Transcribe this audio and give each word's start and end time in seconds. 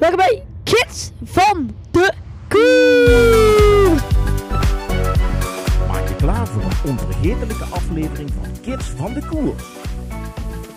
Welkom 0.00 0.18
bij 0.18 0.42
Kids 0.64 1.10
van 1.24 1.70
de 1.90 2.12
Koer. 2.48 3.94
Maak 5.88 6.08
je 6.08 6.16
klaar 6.16 6.46
voor 6.46 6.62
een 6.62 6.90
onvergetelijke 6.90 7.64
aflevering 7.64 8.30
van 8.30 8.60
Kids 8.62 8.84
van 8.84 9.12
de 9.12 9.26
Koers. 9.26 9.64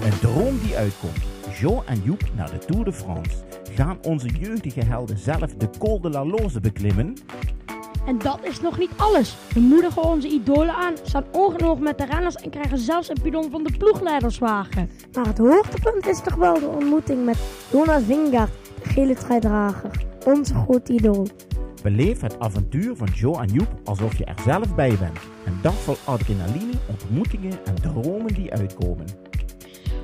Een 0.01 0.19
droom 0.19 0.59
die 0.59 0.75
uitkomt. 0.75 1.17
Jo 1.59 1.83
en 1.85 2.01
Joep 2.03 2.21
naar 2.35 2.51
de 2.51 2.57
Tour 2.57 2.85
de 2.85 2.93
France. 2.93 3.31
Gaan 3.75 3.97
onze 4.01 4.27
jeugdige 4.27 4.85
helden 4.85 5.17
zelf 5.17 5.53
de 5.55 5.69
Col 5.79 6.01
de 6.01 6.09
la 6.09 6.25
Loze 6.25 6.59
beklimmen? 6.59 7.17
En 8.05 8.17
dat 8.17 8.39
is 8.41 8.61
nog 8.61 8.77
niet 8.77 8.91
alles. 8.97 9.35
We 9.53 9.59
moedigen 9.59 10.03
onze 10.03 10.27
idolen 10.27 10.75
aan, 10.75 10.93
staan 11.03 11.25
oog 11.31 11.79
met 11.79 11.97
de 11.97 12.05
renners 12.05 12.35
en 12.35 12.49
krijgen 12.49 12.77
zelfs 12.77 13.09
een 13.09 13.21
pidon 13.21 13.51
van 13.51 13.63
de 13.63 13.77
ploegleiderswagen. 13.77 14.89
Maar 15.13 15.25
het 15.25 15.37
hoogtepunt 15.37 16.07
is 16.07 16.21
toch 16.21 16.35
wel 16.35 16.59
de 16.59 16.67
ontmoeting 16.67 17.25
met 17.25 17.37
Jonas 17.71 18.03
Vingegaard, 18.03 18.49
gele 18.83 19.13
truidrager. 19.15 19.91
Onze 20.25 20.53
grote 20.53 20.93
idool. 20.93 21.27
Beleef 21.83 22.21
het 22.21 22.39
avontuur 22.39 22.95
van 22.95 23.07
Jo 23.13 23.33
en 23.33 23.47
Joep 23.47 23.67
alsof 23.83 24.17
je 24.17 24.25
er 24.25 24.35
zelf 24.45 24.75
bij 24.75 24.97
bent. 24.99 25.17
Een 25.45 25.59
dag 25.61 25.73
vol 25.73 25.95
adrenaline, 26.05 26.71
ontmoetingen 26.89 27.51
en 27.65 27.75
dromen 27.81 28.33
die 28.33 28.51
uitkomen. 28.51 29.05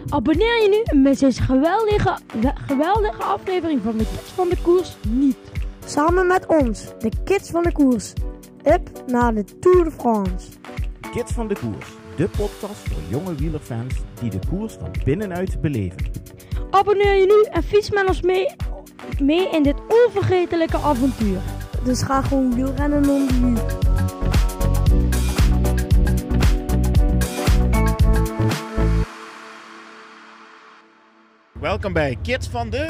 Abonneer 0.10 0.62
je 0.62 0.70
nu 0.70 0.82
en 0.84 1.02
mis 1.02 1.20
deze 1.20 1.42
geweldige, 1.42 2.18
we- 2.42 2.54
geweldige 2.56 3.24
aflevering 3.24 3.82
van 3.84 3.98
de 3.98 4.06
Kids 4.06 4.32
van 4.36 4.50
de 4.50 4.58
Koers 4.62 4.98
niet. 5.10 5.38
Samen 5.86 6.28
met 6.28 6.46
ons, 6.46 6.86
de 7.00 7.12
kids 7.24 7.50
van 7.50 7.64
de 7.64 7.72
koers. 7.72 8.14
Up 8.66 8.90
naar 9.08 9.34
de 9.34 9.44
Tour 9.60 9.84
de 9.84 9.92
France. 9.92 10.48
Kids 11.12 11.32
van 11.32 11.48
de 11.48 11.56
Koers, 11.60 11.88
de 12.16 12.30
podcast 12.38 12.80
voor 12.90 13.02
jonge 13.10 13.36
wielerfans 13.36 13.94
die 14.22 14.30
de 14.30 14.40
koers 14.50 14.74
van 14.74 14.92
binnenuit 15.04 15.62
beleven. 15.62 15.98
Abonneer 16.70 17.16
je 17.16 17.26
nu 17.26 17.52
en 17.52 17.64
fiets 17.64 17.92
met 17.92 18.08
ons 18.08 18.22
mee, 18.22 18.46
mee 19.20 19.50
in 19.50 19.64
dit 19.64 19.76
onvergetelijke 20.06 20.78
avontuur. 20.78 21.40
Dus 21.84 22.02
ga 22.02 22.22
gewoon 22.22 22.56
wielrennen 22.56 23.10
onder 23.10 23.34
nu. 23.34 23.56
Welkom 31.60 31.94
bij 31.94 32.18
Kids 32.22 32.48
van 32.48 32.70
de... 32.70 32.86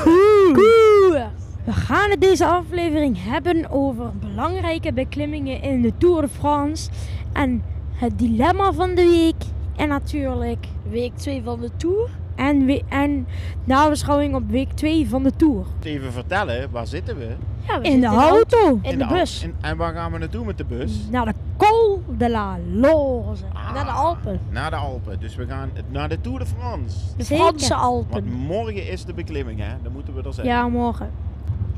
Koer. 0.54 1.30
We 1.66 1.72
gaan 1.72 2.10
het 2.10 2.22
deze 2.22 2.46
aflevering 2.46 3.24
hebben 3.24 3.70
over 3.70 4.12
belangrijke 4.20 4.94
beklimmingen 4.94 5.62
in 5.62 5.82
de 5.82 5.94
Tour 5.98 6.22
de 6.22 6.28
France. 6.28 6.90
En 7.34 7.64
het 7.92 8.20
dilemma 8.20 8.74
van 8.74 8.96
de 8.96 9.06
week. 9.06 9.48
En 9.76 9.88
natuurlijk 9.88 10.66
Week 10.90 11.18
2 11.18 11.42
van 11.44 11.60
de 11.60 11.70
Tour. 11.78 12.10
En, 12.40 12.66
we, 12.66 12.84
en 12.90 13.28
nabeschouwing 13.64 14.36
op 14.36 14.50
week 14.50 14.72
2 14.72 15.10
van 15.10 15.24
de 15.24 15.32
Tour. 15.36 15.66
Even 15.84 16.12
vertellen, 16.12 16.72
waar 16.72 16.88
zitten 16.88 17.18
we? 17.18 17.36
Ja, 17.68 17.82
we 17.82 17.88
In 17.88 18.00
de 18.02 18.08
auto. 18.08 18.80
In 18.82 18.98
de 18.98 19.08
bus. 19.08 19.44
in- 19.44 19.56
en 19.62 19.78
waar 19.78 19.94
gaan 19.94 20.12
we 20.12 20.18
naartoe 20.18 20.46
met 20.46 20.58
de 20.58 20.66
bus? 20.66 20.92
Naar 21.12 21.26
de 21.26 21.34
Col 21.58 22.04
de 22.18 22.30
la 22.30 22.58
Loze. 22.74 23.44
Naar 23.74 23.86
de 23.86 23.92
Alpen. 23.92 24.40
Naar 24.50 24.70
de 24.70 24.76
Alpen. 24.76 25.20
Dus 25.20 25.36
we 25.36 25.46
gaan 25.48 25.70
naar 25.90 26.10
de 26.10 26.22
Tour 26.22 26.40
de 26.40 26.46
France. 26.46 26.98
De 27.18 27.24
Zeker. 27.24 27.46
Franse 27.46 27.70
Want 27.70 27.82
Alpen. 27.84 28.24
morgen 28.34 28.88
is 28.88 29.06
de 29.06 29.14
beklimming, 29.14 29.60
hè? 29.60 29.74
Dan 29.84 29.92
moeten 29.92 30.14
we 30.16 30.22
er 30.24 30.34
zijn. 30.34 30.48
Ja, 30.48 30.68
morgen. 30.68 31.10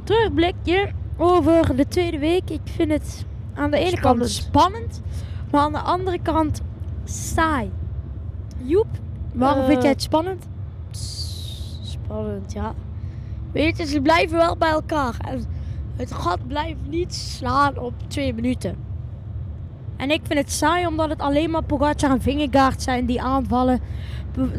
Terugblikje 0.03 0.89
over 1.17 1.75
de 1.75 1.87
tweede 1.87 2.19
week. 2.19 2.49
Ik 2.49 2.61
vind 2.63 2.91
het 2.91 3.25
aan 3.53 3.71
de 3.71 3.77
ene 3.77 3.87
Spannend. 3.97 4.19
kant 4.19 4.29
spannend, 4.31 5.01
maar 5.51 5.61
aan 5.61 5.71
de 5.71 5.79
andere 5.79 6.19
kant 6.21 6.61
saai. 7.03 7.71
Joep, 8.63 8.87
waarom 9.33 9.61
Eh, 9.61 9.67
vind 9.67 9.81
jij 9.81 9.91
het 9.91 10.01
spannend? 10.01 10.47
Spannend, 11.83 12.53
ja. 12.53 12.73
Weet 13.51 13.77
je, 13.77 13.85
ze 13.85 14.01
blijven 14.01 14.37
wel 14.37 14.57
bij 14.57 14.69
elkaar. 14.69 15.15
En 15.27 15.43
het 15.95 16.11
gat 16.11 16.47
blijft 16.47 16.79
niet 16.89 17.13
slaan 17.15 17.77
op 17.79 17.93
twee 18.07 18.33
minuten. 18.33 18.75
En 19.97 20.11
ik 20.11 20.21
vind 20.23 20.39
het 20.39 20.51
saai 20.51 20.85
omdat 20.87 21.09
het 21.09 21.21
alleen 21.21 21.49
maar 21.49 21.63
Pogacar 21.63 22.11
en 22.11 22.21
Vingegaard 22.21 22.81
zijn 22.81 23.05
die 23.05 23.21
aanvallen. 23.21 23.79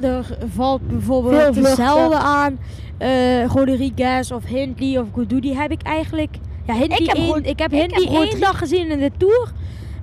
Er 0.02 0.38
valt 0.54 0.86
bijvoorbeeld 0.88 1.54
dezelfde 1.54 2.16
aan. 2.16 2.58
eh 2.98 3.46
Rodriguez 3.46 4.30
of 4.30 4.44
Hindley 4.44 4.98
of 4.98 5.06
Goudu. 5.14 5.40
Die 5.40 5.56
heb 5.56 5.70
ik 5.70 5.82
eigenlijk... 5.82 6.36
Ja, 6.66 6.74
Hindley 6.74 6.98
Ik 6.98 7.06
heb 7.06 7.16
één- 7.16 7.44
ik 7.44 7.58
heb 7.58 7.70
Hindley 7.70 8.06
één 8.06 8.16
Rodri- 8.24 8.40
dag 8.40 8.58
gezien 8.58 8.90
in 8.90 8.98
de 8.98 9.10
Tour. 9.16 9.52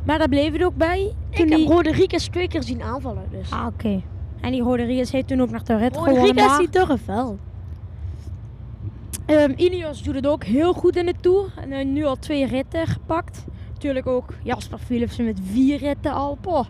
Maar 0.06 0.18
daar 0.18 0.30
bleef 0.30 0.52
het 0.52 0.64
ook 0.64 0.76
bij. 0.76 1.14
Ik 1.30 1.38
heb 1.38 1.48
die- 1.48 1.68
Rodriguez 1.68 2.28
twee 2.28 2.48
keer 2.48 2.64
zien 2.64 2.82
aanvallen. 2.84 3.24
Dus. 3.32 3.52
Ah, 3.52 3.66
oké. 3.66 4.02
En 4.42 4.52
die 4.52 4.62
Rodriguez 4.62 5.12
heeft 5.12 5.28
toen 5.28 5.42
ook 5.42 5.50
nog 5.50 5.64
de 5.64 5.76
rit 5.78 5.94
gewonnen. 5.98 6.18
Rodriguez 6.20 6.48
maar- 6.48 6.58
die 6.58 6.70
durft 6.70 7.06
wel. 7.06 7.38
Ehm, 9.26 9.54
Ineos 9.56 10.04
doet 10.04 10.16
het 10.16 10.28
ook 10.28 10.44
heel 10.44 10.74
goed 10.74 10.96
in 10.96 11.06
de 11.06 11.14
Tour. 11.22 11.54
En 11.62 11.72
eh, 11.72 11.86
nu 11.86 12.06
al 12.06 12.16
twee 12.16 12.46
ritten 12.46 12.88
gepakt. 12.88 13.46
Natuurlijk 13.74 14.08
ook 14.08 14.34
Jasper 14.44 14.78
Philipsen 14.78 15.26
met 15.26 15.40
vier 15.52 15.78
ritten 15.78 16.14
al. 16.14 16.38
Poh. 16.42 16.66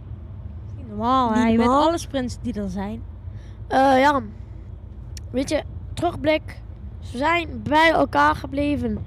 Normaal, 0.87 1.33
hè? 1.33 1.39
Niet 1.43 1.51
Je 1.51 1.57
weet 1.57 1.65
normaal. 1.65 1.87
alle 1.87 1.97
sprints 1.97 2.37
die 2.41 2.53
er 2.53 2.69
zijn. 2.69 3.01
Eh, 3.67 3.99
ja, 3.99 4.21
weet 5.31 5.49
je, 5.49 5.63
terugblik. 5.93 6.61
Ze 6.99 7.17
zijn 7.17 7.61
bij 7.63 7.91
elkaar 7.91 8.35
gebleven. 8.35 8.97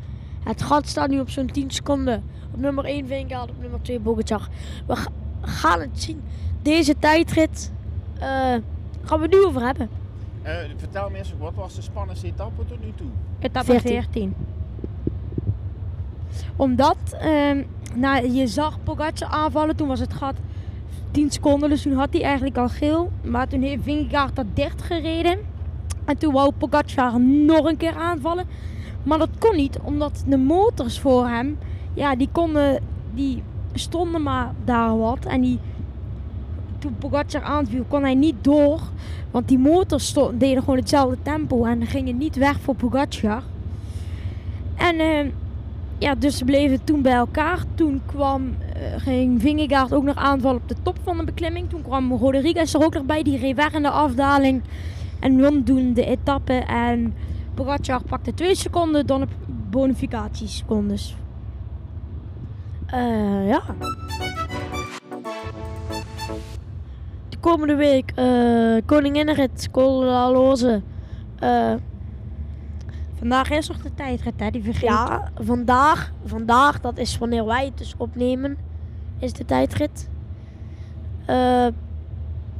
Het 0.44 0.62
gat 0.62 0.86
staat 0.88 1.08
nu 1.08 1.20
op 1.20 1.30
zo'n 1.30 1.46
10 1.46 1.70
seconden. 1.70 2.22
Op 2.54 2.60
nummer 2.60 2.84
1 2.84 3.06
Vingegaard, 3.06 3.50
op 3.50 3.60
nummer 3.60 3.82
2 3.82 4.00
Bogacar. 4.00 4.48
We 4.86 4.96
ga- 4.96 5.10
gaan 5.40 5.80
het 5.80 5.90
zien. 6.02 6.22
Deze 6.62 6.98
tijdrit 6.98 7.72
gaan 9.02 9.18
we 9.18 9.22
het 9.22 9.30
nu 9.30 9.44
over 9.44 9.62
hebben. 9.62 9.88
Eh, 10.42 10.54
vertel 10.76 11.10
me 11.10 11.18
eens, 11.18 11.34
wat 11.38 11.54
was 11.54 11.74
de 11.74 11.82
spannendste 11.82 12.26
etappe 12.26 12.64
tot 12.66 12.84
nu 12.84 12.92
toe? 12.96 13.06
Etappe 13.38 13.70
14. 13.70 13.92
14. 13.92 14.34
Omdat 16.56 16.96
ehm, 17.20 17.62
nou, 17.94 18.32
je 18.32 18.46
zag 18.46 18.82
Pogacar 18.82 19.28
aanvallen. 19.28 19.76
Toen 19.76 19.88
was 19.88 20.00
het 20.00 20.14
gat 20.14 20.34
10 21.10 21.30
seconden. 21.30 21.68
Dus 21.68 21.82
toen 21.82 21.92
had 21.92 22.12
hij 22.12 22.22
eigenlijk 22.22 22.56
al 22.56 22.68
geel. 22.68 23.10
Maar 23.24 23.48
toen 23.48 23.62
heeft 23.62 23.82
Vingegaard 23.82 24.36
dat 24.36 24.46
dicht 24.54 24.82
gereden. 24.82 25.38
En 26.04 26.18
toen 26.18 26.32
wou 26.32 26.52
Pogacar 26.52 27.20
nog 27.20 27.64
een 27.64 27.76
keer 27.76 27.94
aanvallen. 27.94 28.46
Maar 29.02 29.18
dat 29.18 29.30
kon 29.38 29.56
niet. 29.56 29.78
Omdat 29.82 30.24
de 30.26 30.36
motors 30.36 31.00
voor 31.00 31.28
hem... 31.28 31.58
Ja, 31.94 32.16
die 32.16 32.28
konden... 32.32 32.82
Die 33.14 33.42
stonden 33.72 34.22
maar 34.22 34.52
daar 34.64 34.98
wat. 34.98 35.24
En 35.24 35.40
die... 35.40 35.58
Toen 36.82 36.97
Pogacar 36.98 37.43
aanviel 37.43 37.84
kon 37.88 38.03
hij 38.03 38.15
niet 38.15 38.34
door. 38.41 38.81
Want 39.31 39.48
die 39.48 39.59
motors 39.59 40.06
sto- 40.06 40.32
deden 40.37 40.62
gewoon 40.62 40.78
hetzelfde 40.78 41.16
tempo. 41.22 41.65
En 41.65 41.87
gingen 41.87 42.19
niet 42.19 42.37
weg 42.37 42.60
voor 42.60 42.75
Pogacar. 42.75 43.43
En 44.76 44.98
eh, 45.00 45.26
ja, 45.98 46.15
dus 46.15 46.37
ze 46.38 46.44
bleven 46.44 46.84
toen 46.84 47.03
bij 47.03 47.12
elkaar. 47.12 47.59
Toen 47.75 48.00
kwam, 48.06 48.54
eh, 48.75 48.81
ging 49.03 49.41
Vingegaard 49.41 49.93
ook 49.93 50.04
nog 50.04 50.16
aanvallen 50.16 50.60
op 50.62 50.69
de 50.69 50.76
top 50.82 50.97
van 51.03 51.16
de 51.16 51.25
beklimming. 51.25 51.69
Toen 51.70 51.82
kwam 51.82 52.12
Rodriguez 52.12 52.75
er 52.75 52.84
ook 52.84 52.94
nog 52.94 53.04
bij. 53.04 53.22
Die 53.22 53.38
reed 53.38 53.56
weg 53.56 53.72
in 53.72 53.82
de 53.82 53.91
afdaling. 53.91 54.62
En 55.20 55.41
won 55.41 55.62
toen 55.62 55.93
de 55.93 56.04
etappe. 56.04 56.53
En 56.53 57.14
Pogacar 57.54 58.03
pakte 58.03 58.34
twee 58.34 58.54
seconden 58.54 59.06
dan 59.06 59.22
op 59.22 59.28
bonificatiesecondes. 59.70 61.16
Eh, 62.87 63.49
ja. 63.49 63.62
De 67.42 67.48
komende 67.48 67.75
week 67.75 68.12
eh 68.14 68.82
Koninginnenrit, 68.86 69.69
Col 69.70 70.00
de 70.00 70.06
la 70.06 70.30
Loze. 70.30 70.82
Eh, 71.38 71.75
Vandaag 73.19 73.50
is 73.50 73.69
nog 73.69 73.76
de 73.82 73.94
tijdrit, 73.94 74.32
hè? 74.36 74.50
Die 74.50 74.62
vergeet. 74.62 74.82
Ja, 74.82 75.30
vandaag, 75.41 76.12
vandaag, 76.25 76.81
dat 76.81 76.98
is 76.98 77.19
wanneer 77.19 77.44
wij 77.44 77.64
het 77.64 77.78
dus 77.78 77.94
opnemen, 77.97 78.56
is 79.19 79.32
de 79.32 79.44
tijdrit. 79.44 80.08
Eh 81.26 81.66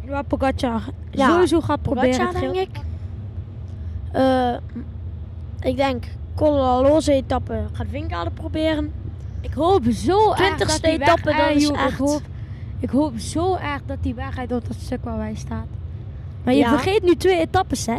Waar 0.07 0.25
Pogacar 0.25 0.83
Ja, 1.11 1.29
sowieso 1.31 1.61
gaat 1.61 1.83
proberen. 1.83 2.27
Pogacar, 2.27 2.41
denk 2.41 2.55
ik. 2.55 2.81
Eh, 4.13 4.55
ik 5.61 5.77
denk, 5.77 6.05
Colorado 6.35 6.99
etappe 7.07 7.61
gaat 7.73 8.25
het 8.25 8.35
proberen. 8.35 8.93
Ik 9.41 9.53
hoop 9.53 9.85
zo 9.91 10.33
erg 10.33 10.55
20ste 10.55 10.57
dat 10.67 10.81
die 10.83 10.93
etappe, 10.93 11.23
dat 11.23 11.35
eh, 11.35 11.57
is 11.57 11.69
Ik 11.69 11.77
echt- 11.77 11.99
hoop, 11.99 12.23
ik 12.83 12.91
hoop 12.91 13.19
zo 13.19 13.55
erg 13.57 13.81
dat 13.87 13.97
die 14.01 14.15
wegrijdt 14.15 14.53
op 14.53 14.67
dat 14.69 14.77
stuk 14.81 15.05
waar 15.05 15.17
wij 15.19 15.35
staan. 15.35 15.67
Maar 16.45 16.55
je 16.55 16.61
Ja. 16.61 16.69
vergeet 16.69 17.03
nu 17.03 17.15
twee 17.17 17.39
etappes, 17.39 17.87
hè? 17.87 17.99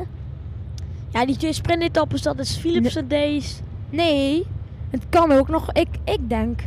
Ja, 1.10 1.26
die 1.26 1.38
twee 1.38 1.54
sprintetappes, 1.54 2.22
dat 2.22 2.40
is 2.40 2.56
Philipsen 2.58 3.08
Days. 3.08 3.62
Nee, 3.90 4.46
het 4.90 5.04
kan 5.10 5.32
ook 5.32 5.48
nog. 5.48 5.72
Ik, 5.72 5.88
ik 6.04 6.30
denk. 6.30 6.62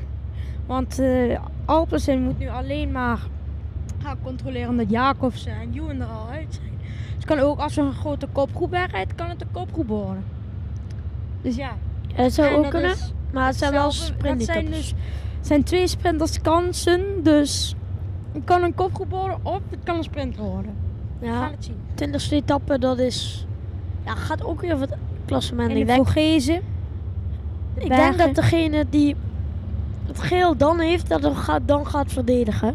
Want 0.66 0.98
eh 0.98 1.38
Alpecin 1.64 2.22
moet 2.22 2.38
nu 2.38 2.48
alleen 2.48 2.92
maar 2.92 3.18
gaan 4.02 4.16
controleren 4.22 4.76
dat 4.76 4.90
Jacobsen 4.90 5.52
en 5.52 5.72
Ewan 5.74 6.00
er 6.00 6.06
al 6.06 6.28
uit 6.28 6.46
zijn. 6.54 6.70
Dus 6.80 7.14
het 7.14 7.24
kan 7.24 7.38
ook 7.38 7.58
als 7.58 7.76
er 7.76 7.84
een 7.84 7.92
grote 7.92 8.26
kopgroep 8.32 8.70
wegrijdt, 8.70 9.14
kan 9.14 9.28
het 9.28 9.40
een 9.40 9.50
kopgroep 9.52 9.86
worden. 9.88 10.24
Dus 11.42 11.56
ja. 11.56 11.70
Ja, 12.08 12.16
dat 12.22 12.32
zou 12.32 12.48
En 12.48 12.54
ook 12.54 12.70
kunnen, 12.70 12.94
maar 13.32 13.46
het 13.46 13.56
zijn 13.56 13.72
wel 13.72 13.84
hetzelfde- 13.86 14.12
Dat 14.12 14.22
zijn 14.22 14.40
sprintetappes. 14.40 14.88
dus 14.90 14.94
zijn 15.40 15.62
twee 15.62 15.86
sprinters 15.86 16.40
kansen. 16.40 17.22
Dus 17.22 17.74
het 18.37 18.44
kan 18.44 18.62
een 18.62 18.75
kopgroep 18.75 19.11
worden 19.11 19.38
of 19.43 19.61
het 19.71 19.79
kan 19.85 19.97
een 19.97 20.05
sprint 20.05 20.37
worden. 20.37 20.75
We 21.19 21.27
gaan 21.27 21.35
Ja, 21.35 21.50
het 21.50 21.65
zien. 21.65 21.77
20ste 22.12 22.31
etappe, 22.33 22.79
dat 22.79 22.99
is... 22.99 23.47
Ja, 24.05 24.15
gaat 24.15 24.44
ook 24.44 24.61
weer 24.61 24.81
het 24.81 24.97
klassement. 25.25 25.71
En 25.71 25.77
Ik 25.77 25.87
de 25.87 25.93
denk, 25.93 26.06
Vogezen. 26.06 26.61
de 27.75 27.81
Ik 27.81 27.88
denk 27.88 28.19
dat 28.19 28.35
degene 28.35 28.87
die 28.91 29.17
het 30.06 30.21
geel 30.21 30.56
dan 30.56 30.79
heeft, 30.81 31.09
dat 31.09 31.23
hem 31.23 31.35
gaat, 31.35 31.61
dan 31.65 31.87
gaat 31.87 32.12
verdedigen. 32.12 32.75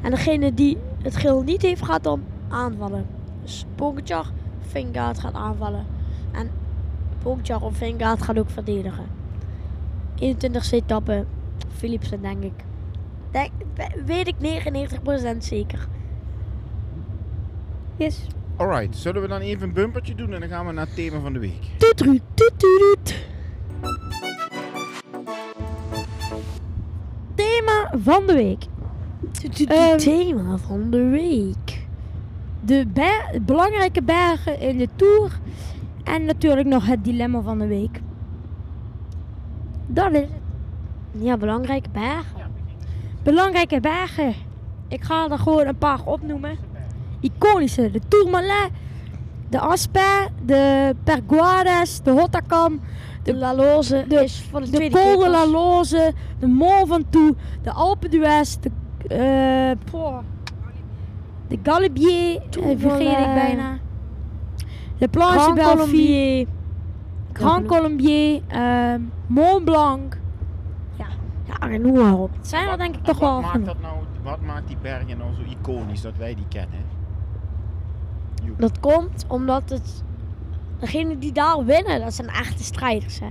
En 0.00 0.10
degene 0.10 0.54
die 0.54 0.76
het 1.02 1.16
geel 1.16 1.42
niet 1.42 1.62
heeft, 1.62 1.82
gaat 1.84 2.02
dan 2.04 2.22
aanvallen. 2.48 3.06
Dus 3.42 3.64
Pogacar, 3.74 4.26
Vingegaard 4.60 5.18
gaat 5.18 5.34
aanvallen. 5.34 5.86
En 6.32 6.50
Pogacar 7.22 7.62
of 7.62 7.76
Vingegaard 7.76 8.22
gaat 8.22 8.38
ook 8.38 8.50
verdedigen. 8.50 9.04
21ste 10.20 10.70
etappe, 10.70 11.24
Philipsen 11.76 12.22
denk 12.22 12.42
ik. 12.42 12.64
Denk, 13.30 13.50
weet 14.06 14.26
ik 14.28 14.34
99% 15.34 15.36
zeker. 15.38 15.88
Yes. 17.96 18.26
Alright, 18.56 18.96
zullen 18.96 19.22
we 19.22 19.28
dan 19.28 19.40
even 19.40 19.62
een 19.68 19.72
bumpertje 19.74 20.14
doen 20.14 20.32
en 20.32 20.40
dan 20.40 20.48
gaan 20.48 20.66
we 20.66 20.72
naar 20.72 20.86
het 20.86 20.94
thema 20.94 21.20
van 21.20 21.32
de 21.32 21.38
week. 21.38 21.70
Toet, 21.78 21.96
toet, 22.34 22.52
toet. 22.56 23.14
Thema 27.34 27.90
van 28.02 28.26
de 28.26 28.34
week. 28.34 28.64
Ehm, 29.66 29.96
Thema 29.98 30.56
van 30.56 30.90
de 30.90 31.02
week. 31.08 31.86
De 32.60 32.86
ber- 32.86 33.42
belangrijke 33.42 34.02
bergen 34.02 34.60
in 34.60 34.78
de 34.78 34.88
Tour. 34.96 35.38
En 36.04 36.24
natuurlijk 36.24 36.66
nog 36.66 36.86
het 36.86 37.04
dilemma 37.04 37.40
van 37.40 37.58
de 37.58 37.66
week. 37.66 38.00
Dat 39.86 40.12
is 40.12 40.20
het. 40.20 40.28
Ja, 41.12 41.36
belangrijke 41.36 41.88
berg. 41.92 42.26
Belangrijke 43.30 43.80
bergen. 43.80 44.34
Ik 44.88 45.02
ga 45.02 45.28
er 45.30 45.38
gewoon 45.38 45.66
een 45.66 45.76
paar 45.78 46.00
opnoemen. 46.04 46.58
Iconische. 47.20 47.90
De 47.90 48.00
Tourmalet. 48.08 48.70
De 49.48 49.58
Asper. 49.58 50.28
De 50.44 50.94
Perguades. 51.04 52.02
De 52.02 52.10
Hotakam. 52.10 52.80
De 53.22 53.34
La 53.34 53.54
Loze 53.54 54.04
de- 54.08 54.22
is 54.24 54.48
de, 54.52 54.78
De 54.78 54.90
Col 54.90 55.18
de 55.18 55.28
la. 55.28 55.46
Loze. 55.46 56.12
De 56.38 56.46
Mont 56.46 56.88
Ventoux. 56.88 57.38
De 57.62 57.70
Alpe 57.72 58.08
d'Huez. 58.08 58.56
De, 58.60 58.70
eh, 59.08 59.90
poh. 59.90 60.18
de 61.48 61.58
Galibier. 61.62 62.34
eh, 62.62 62.78
vergeet 62.78 63.18
ik 63.18 63.34
bijna. 63.34 63.78
De 64.98 65.08
Planche 65.08 65.38
Grand. 65.38 65.60
Colombier. 65.60 66.46
Grand 67.32 67.66
Colombier. 67.66 68.40
ehm, 68.48 69.00
Mont 69.26 69.64
Blanc. 69.64 70.18
Ja, 71.60 71.66
noem 71.66 71.94
maar 71.94 72.18
op. 72.18 72.30
Het 72.36 72.48
zijn 72.48 72.68
er 72.68 72.78
denk 72.78 72.94
ik 72.94 73.04
toch 73.04 73.18
wat 73.18 73.30
wel 73.30 73.40
maakt 73.40 73.52
genoeg. 73.52 73.66
dat 73.66 73.80
nou, 73.80 73.94
wat 74.22 74.40
maakt 74.40 74.66
die 74.66 74.76
bergen 74.82 75.18
nou 75.18 75.34
zo 75.34 75.40
iconisch 75.60 76.00
dat 76.00 76.16
wij 76.16 76.34
die 76.34 76.46
kennen? 76.48 76.84
Joep. 78.44 78.60
Dat 78.60 78.80
komt 78.80 79.24
omdat 79.28 79.70
het... 79.70 80.02
Degenen 80.78 81.18
die 81.18 81.32
daar 81.32 81.64
winnen, 81.64 82.00
dat 82.00 82.14
zijn 82.14 82.28
echte 82.28 82.64
strijders. 82.64 83.20
Hè. 83.20 83.30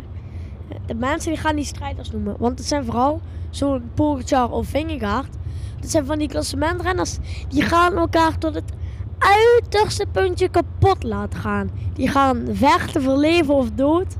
De 0.85 0.95
mensen 0.95 1.31
die 1.31 1.39
gaan 1.39 1.55
die 1.55 1.65
strijders 1.65 2.11
noemen. 2.11 2.35
Want 2.39 2.59
het 2.59 2.67
zijn 2.67 2.85
vooral 2.85 3.21
zo'n 3.49 3.89
Pogacar 3.93 4.51
of 4.51 4.67
Vingegaard. 4.67 5.37
Dat 5.79 5.89
zijn 5.89 6.05
van 6.05 6.17
die 6.17 6.27
klassementrenners. 6.27 7.17
Die 7.47 7.61
gaan 7.61 7.97
elkaar 7.97 8.37
tot 8.37 8.55
het 8.55 8.71
uiterste 9.17 10.05
puntje 10.11 10.49
kapot 10.49 11.03
laten 11.03 11.39
gaan. 11.39 11.69
Die 11.93 12.07
gaan 12.07 12.47
vechten 12.51 13.01
voor 13.01 13.17
leven 13.17 13.53
of 13.53 13.71
dood. 13.71 14.15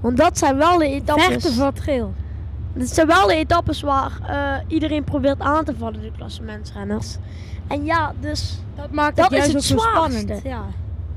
Want 0.00 0.16
dat 0.16 0.38
zijn 0.38 0.56
wel 0.56 0.78
de 0.78 0.86
etappes. 0.86 1.24
Vechten 1.24 1.52
voor 1.52 1.66
het 1.66 1.80
geel. 1.80 2.14
Dit 2.76 2.88
zijn 2.94 3.06
wel 3.06 3.26
de 3.26 3.34
etappes 3.34 3.80
waar 3.80 4.12
eh, 4.26 4.64
iedereen 4.74 5.04
probeert 5.04 5.40
aan 5.40 5.64
te 5.64 5.76
vallen, 5.76 6.00
de 6.00 6.10
klassementsrenners. 6.16 7.16
En 7.66 7.84
ja, 7.84 8.12
dus 8.20 8.58
Dat 8.74 8.90
maakt 8.90 9.16
Dat 9.16 9.24
het 9.30 9.34
is 9.34 9.38
juist 9.52 9.68
het 9.68 9.78
ook 9.78 9.84
zo 9.84 9.88
spannend. 9.90 10.42
Ja. 10.44 10.62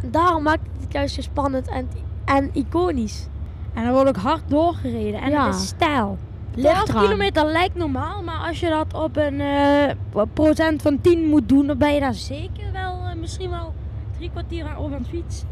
daarom 0.06 0.44
maakt 0.44 0.62
het 0.82 0.92
juist 0.94 1.16
zo 1.16 1.22
spannend 1.22 1.68
en, 1.68 1.90
en 2.26 2.50
iconisch. 2.54 3.28
En 3.74 3.84
er 3.86 3.92
wordt 3.94 4.08
ook 4.10 4.16
hard 4.18 4.42
doorgereden. 4.48 5.22
En 5.22 5.30
Ja. 5.30 5.46
het 5.46 5.56
is 5.56 5.68
stijl. 5.68 6.18
Ligt 6.54 6.74
12 6.74 6.90
eraan. 6.90 7.04
kilometer 7.04 7.46
lijkt 7.46 7.76
normaal, 7.76 8.24
maar 8.24 8.48
als 8.48 8.60
je 8.60 8.70
dat 8.70 8.94
op 9.04 9.18
een 9.18 9.42
eh, 9.42 10.22
procent 10.34 10.82
van 10.82 11.02
10 11.02 11.28
moet 11.28 11.50
doen, 11.50 11.68
dan 11.68 11.78
ben 11.78 11.94
je 11.94 12.00
daar 12.00 12.14
zeker 12.14 12.72
wel, 12.72 13.00
eh, 13.06 13.16
misschien 13.16 13.50
wel 13.50 13.74
drie 14.18 14.30
kwartier 14.30 14.66
aan 14.68 14.76
over 14.76 14.96
aan 14.96 15.02
het 15.02 15.10
fietsen. 15.10 15.48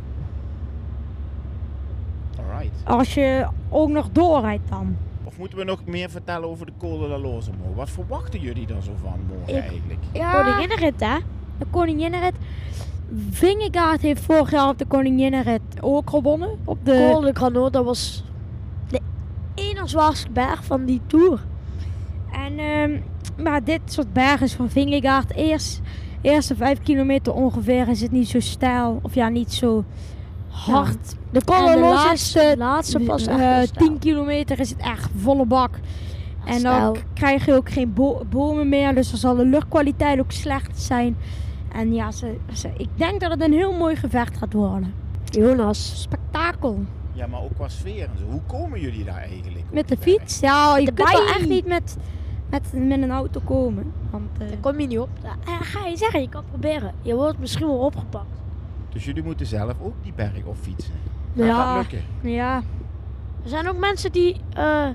Alright. 2.39 2.71
Als 2.83 3.13
je 3.13 3.48
ook 3.69 3.89
nog 3.89 4.09
doorrijdt 4.12 4.69
dan. 4.69 4.98
Of 5.38 5.44
moeten 5.44 5.60
we 5.66 5.72
nog 5.72 5.86
meer 5.86 6.10
vertellen 6.10 6.50
over 6.50 6.66
de 6.66 6.72
Col 6.78 6.98
de 7.00 7.07
la 7.07 7.18
Loze, 7.18 7.50
Mo? 7.51 7.74
Wat 7.75 7.89
verwachten 7.89 8.39
jullie 8.39 8.68
daar 8.68 8.81
zo 8.81 8.92
van 9.01 9.19
morgen 9.28 9.56
Ik- 9.56 9.62
eigenlijk? 9.62 10.00
Ja, 10.13 10.31
Koninginnenrit, 10.44 11.00
hè? 11.00 11.18
de 11.57 11.66
koninginnenrit. 11.69 12.34
Vingegaard 13.30 14.01
heeft 14.01 14.22
vorig 14.24 14.51
jaar 14.51 14.69
op 14.69 14.78
de 14.78 14.86
koninginnenrit 14.86 15.62
ook 15.81 16.10
gewonnen. 16.10 16.50
Op 16.63 16.78
de, 16.86 17.10
Col 17.12 17.22
de 17.22 17.31
Grano, 17.34 17.69
dat 17.69 17.86
was 17.86 18.24
de 18.89 19.00
ene 19.56 19.88
zwaarste 19.88 20.30
berg 20.31 20.63
van 20.66 20.86
die 20.86 21.01
Tour. 21.07 21.44
En 22.31 22.60
ehm, 22.60 23.00
maar 23.44 23.63
dit 23.63 23.81
soort 23.86 24.13
bergen 24.13 24.45
is 24.45 24.54
van 24.54 24.69
Vingegaard. 24.69 25.33
Eerst, 25.36 25.81
eerste 26.22 26.56
vijf 26.56 26.80
kilometer 26.81 27.33
ongeveer 27.33 27.88
is 27.88 28.01
het 28.01 28.12
niet 28.12 28.28
zo 28.28 28.40
stijl. 28.40 29.00
Of 29.01 29.13
ja, 29.16 29.30
niet 29.30 29.54
zo 29.54 29.83
hard. 30.65 31.15
De 31.31 31.42
Los 31.80 31.95
is 32.04 32.04
laatste, 32.06 32.39
de 32.39 32.57
laatste 32.57 33.00
pas 33.00 33.27
echt 33.27 33.39
Eh, 33.39 33.54
heel 33.56 33.65
stijl. 33.68 33.88
10 33.88 34.00
kilometer 34.00 34.59
is 34.59 34.69
het 34.69 34.80
echt 34.80 35.09
volle 35.18 35.45
bak. 35.45 35.80
En 36.45 36.62
dan 36.63 36.98
krijg 37.13 37.45
je 37.45 37.54
ook 37.54 37.69
geen 37.69 37.94
bo- 37.94 38.21
bomen 38.30 38.69
meer. 38.69 38.95
Dus 38.95 39.09
dan 39.09 39.19
zal 39.19 39.36
de 39.36 39.45
luchtkwaliteit 39.45 40.19
ook 40.19 40.31
slecht 40.31 40.81
zijn. 40.81 41.18
En 41.71 41.94
ja, 41.94 42.12
ze, 42.12 42.36
ze- 42.54 42.71
ik 42.77 42.89
denk 42.95 43.19
dat 43.21 43.31
het 43.31 43.42
een 43.42 43.54
heel 43.54 43.74
mooi 43.74 43.95
gevecht 43.95 44.38
gaat 44.38 44.54
worden. 44.54 44.94
Jonas. 45.25 46.01
Spektakel. 46.01 46.80
Ja, 47.13 47.27
maar 47.27 47.42
ook 47.42 47.56
qua 47.56 47.68
sfeer 47.68 48.04
en 48.04 48.18
zo. 48.18 48.24
Hoe 48.31 48.42
komen 48.48 48.80
jullie 48.80 49.04
daar 49.04 49.18
eigenlijk? 49.18 49.63
op 49.68 49.74
Met 49.74 49.88
de 49.88 49.98
fiets. 50.00 50.39
Ja, 50.39 50.77
je 50.77 50.86
de 50.86 50.92
kunt 50.92 51.12
wel 51.12 51.27
echt 51.27 51.48
niet 51.50 51.65
met, 51.68 51.98
met, 52.50 52.62
met 52.74 53.01
een 53.01 53.12
auto 53.12 53.42
komen. 53.45 53.92
Want, 54.09 54.30
eh, 54.39 54.48
Daar 54.48 54.57
kom 54.57 54.80
je 54.80 54.88
niet 54.88 55.00
op. 55.00 55.09
Ja, 55.24 55.36
eh, 55.45 55.54
ga 55.62 55.86
je 55.88 55.98
zeggen, 55.98 56.21
je 56.21 56.30
kan 56.30 56.44
proberen. 56.50 56.92
Je 57.01 57.15
wordt 57.15 57.39
misschien 57.39 57.68
wel 57.68 57.77
opgepakt. 57.77 58.25
Dus 58.97 59.05
jullie 59.05 59.23
moeten 59.23 59.45
zelf 59.45 59.73
ook 59.81 59.94
die 60.03 60.13
berg 60.15 60.45
op 60.45 60.55
fietsen. 60.61 60.94
Ja. 61.33 61.55
Gaat 61.55 61.75
dat 61.83 61.91
lukken? 61.91 62.31
ja. 62.31 62.55
Er 63.44 63.49
zijn 63.49 63.67
ook 63.69 63.77
mensen 63.77 64.11
die... 64.11 64.35
eh, 64.53 64.88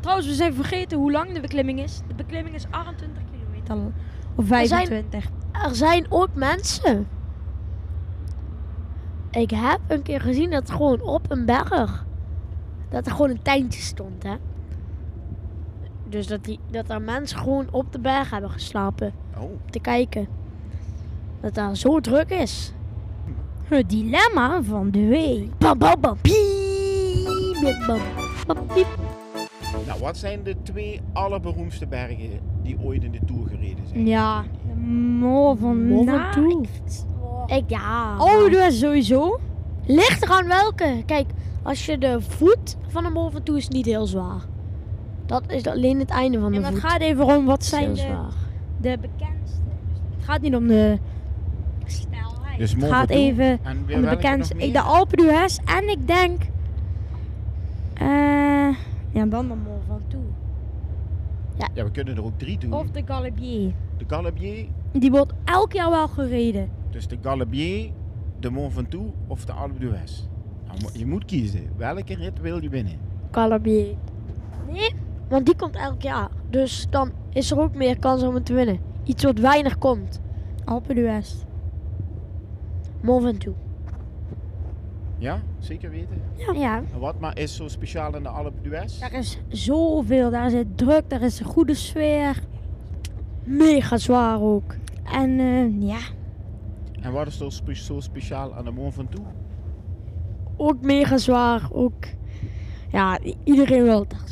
Trouwens, 0.00 0.28
we 0.28 0.34
zijn 0.34 0.54
vergeten 0.54 0.98
hoe 0.98 1.10
lang 1.12 1.32
de 1.32 1.40
beklimming 1.40 1.80
is. 1.80 2.00
De 2.08 2.14
beklimming 2.14 2.54
is 2.54 2.66
28 2.70 3.22
kilometer. 3.30 3.92
Of 4.34 4.50
Er 4.50 4.66
zijn- 4.66 4.86
25. 4.86 5.30
er 5.52 5.74
zijn 5.74 6.06
ook 6.08 6.28
mensen. 6.34 7.06
Ik 9.30 9.50
heb 9.50 9.80
een 9.88 10.02
keer 10.02 10.20
gezien 10.20 10.50
dat 10.50 10.70
gewoon 10.70 11.00
op 11.00 11.30
een 11.30 11.44
berg. 11.46 12.04
Dat 12.88 13.06
er 13.06 13.12
gewoon 13.12 13.30
een 13.30 13.42
tentje 13.42 13.80
stond, 13.80 14.22
hè. 14.22 14.34
Dus 16.08 16.26
dat, 16.26 16.44
die, 16.44 16.58
dat 16.70 16.90
er 16.90 17.02
mensen 17.02 17.38
gewoon 17.38 17.66
op 17.70 17.92
de 17.92 17.98
berg 18.00 18.30
hebben 18.30 18.50
geslapen. 18.50 19.12
Oh, 19.36 19.42
Om 19.42 19.60
te 19.70 19.80
kijken. 19.80 20.26
Dat 21.40 21.54
daar 21.54 21.76
zo 21.76 22.00
druk 22.00 22.30
is. 22.30 22.72
Het 23.72 23.90
dilemma 23.90 24.62
van 24.62 24.90
de 24.90 25.06
week. 25.06 25.58
Bam, 25.58 25.78
bam, 25.78 26.00
bam. 26.00 26.16
Piep, 26.20 26.34
piep, 27.60 27.84
bam. 27.86 27.98
Bam, 28.46 28.66
piep. 28.74 28.86
nou 29.86 30.00
wat 30.00 30.16
zijn 30.16 30.42
de 30.42 30.56
twee 30.62 31.00
allerberoemdste 31.12 31.86
bergen 31.86 32.40
die 32.62 32.76
ooit 32.80 33.02
in 33.04 33.10
de 33.10 33.18
Tour 33.26 33.46
gereden 33.48 33.84
zijn? 33.92 34.06
Ja, 34.06 34.42
de 34.66 34.80
Mol 34.80 35.54
van 35.54 35.86
Mont 35.86 36.06
Na- 36.06 36.32
Ventoux. 36.32 36.68
Ik- 37.46 37.70
ja. 37.70 38.14
Oh, 38.18 38.50
dat 38.52 38.72
is 38.72 38.78
sowieso. 38.78 39.38
Ligt 39.86 40.22
eraan 40.22 40.46
welke. 40.46 41.02
Kijk, 41.06 41.26
als 41.62 41.86
je 41.86 41.98
de 41.98 42.20
voet 42.20 42.76
van 42.88 43.02
de 43.04 43.10
Mont 43.10 43.32
Ventoux 43.32 43.58
is 43.58 43.68
niet 43.68 43.86
heel 43.86 44.06
zwaar. 44.06 44.40
Dat 45.26 45.42
is 45.48 45.66
alleen 45.66 45.98
het 45.98 46.10
einde 46.10 46.40
van 46.40 46.50
de 46.50 46.56
En 46.56 46.64
het 46.64 46.72
voet. 46.72 46.80
gaat 46.82 47.00
even 47.00 47.24
om 47.24 47.44
wat 47.44 47.64
zijn 47.64 47.88
de, 47.94 47.96
zwaar. 48.00 48.32
de 48.80 48.98
bekendste. 49.00 49.60
Het 50.16 50.24
gaat 50.24 50.40
niet 50.40 50.54
om 50.56 50.66
de. 50.66 50.98
Dus 52.62 52.72
het 52.72 52.84
gaat 52.84 53.10
even 53.10 53.58
om 53.64 54.02
de 54.02 54.08
bekendste. 54.08 54.56
Ik, 54.56 54.72
de 54.72 54.80
Alpe 54.80 55.16
d'Huez 55.16 55.58
en 55.64 55.88
ik 55.88 56.06
denk... 56.06 56.42
eh 57.94 58.68
ja, 59.10 59.26
dan 59.26 59.48
de 59.48 59.54
Mont 59.54 59.82
Ventoux. 59.86 60.24
Ja, 61.74 61.84
we 61.84 61.90
kunnen 61.90 62.16
er 62.16 62.24
ook 62.24 62.38
drie 62.38 62.58
doen. 62.58 62.72
Of 62.72 62.90
de 62.90 63.02
Galibier. 63.04 63.72
De 63.96 64.04
Galibier, 64.06 64.66
Die 64.92 65.10
wordt 65.10 65.32
elk 65.44 65.72
jaar 65.72 65.90
wel 65.90 66.08
gereden. 66.08 66.68
dus 66.90 67.08
de 67.08 67.16
Galibier, 67.22 67.90
de 68.40 68.50
Mont 68.50 68.72
Ventoux 68.72 69.12
of 69.26 69.44
de 69.44 69.52
Alpe 69.52 69.78
d'Huez. 69.78 70.22
Nou, 70.66 70.98
je 70.98 71.06
moet 71.06 71.24
kiezen. 71.24 71.68
Welke 71.76 72.14
rit 72.14 72.40
wil 72.40 72.62
je 72.62 72.68
winnen? 72.68 72.98
Calabier. 73.30 73.94
Nee, 74.70 74.94
want 75.28 75.46
die 75.46 75.56
komt 75.56 75.76
elk 75.76 76.02
jaar. 76.02 76.28
Dus 76.50 76.86
dan 76.90 77.10
is 77.32 77.50
er 77.50 77.60
ook 77.60 77.74
meer 77.74 77.98
kans 77.98 78.22
om 78.22 78.34
het 78.34 78.46
te 78.46 78.54
winnen. 78.54 78.78
Iets 79.04 79.24
wat 79.24 79.38
weinig 79.38 79.78
komt. 79.78 80.20
Alpe 80.64 80.94
d'Huez. 80.94 81.34
Mont 83.02 83.22
Ventoux. 83.22 83.56
Ja, 85.18 85.40
zeker 85.58 85.90
weten. 85.90 86.22
Ja. 86.54 86.76
En 86.92 86.98
wat 86.98 87.20
maar 87.20 87.38
is 87.38 87.56
zo 87.56 87.68
speciaal 87.68 88.16
in 88.16 88.22
de 88.22 88.28
Alpe 88.28 88.52
d'Huez? 88.62 88.98
Daar 88.98 89.12
is 89.12 89.38
zoveel. 89.48 90.30
Daar 90.30 90.46
is 90.46 90.52
het 90.52 90.78
druk. 90.78 91.10
Daar 91.10 91.22
is 91.22 91.40
een 91.40 91.46
goede 91.46 91.74
sfeer. 91.74 92.42
Mega 93.44 93.96
zwaar 93.96 94.40
ook. 94.40 94.74
En 95.04 95.40
eh, 95.40 95.80
ja, 95.88 95.98
En 97.00 97.12
wat 97.12 97.26
is 97.26 97.36
zo, 97.38 97.50
spe- 97.50 97.74
zo 97.74 98.00
speciaal 98.00 98.54
aan 98.54 98.64
de 98.64 98.70
Mont 98.70 98.94
Ventoux? 98.94 99.28
Ook 100.56 100.80
mega 100.80 101.18
zwaar. 101.18 101.68
Ook. 101.72 102.04
Ja, 102.92 103.18
iedereen 103.44 103.82
wil 103.82 104.06
daar, 104.08 104.24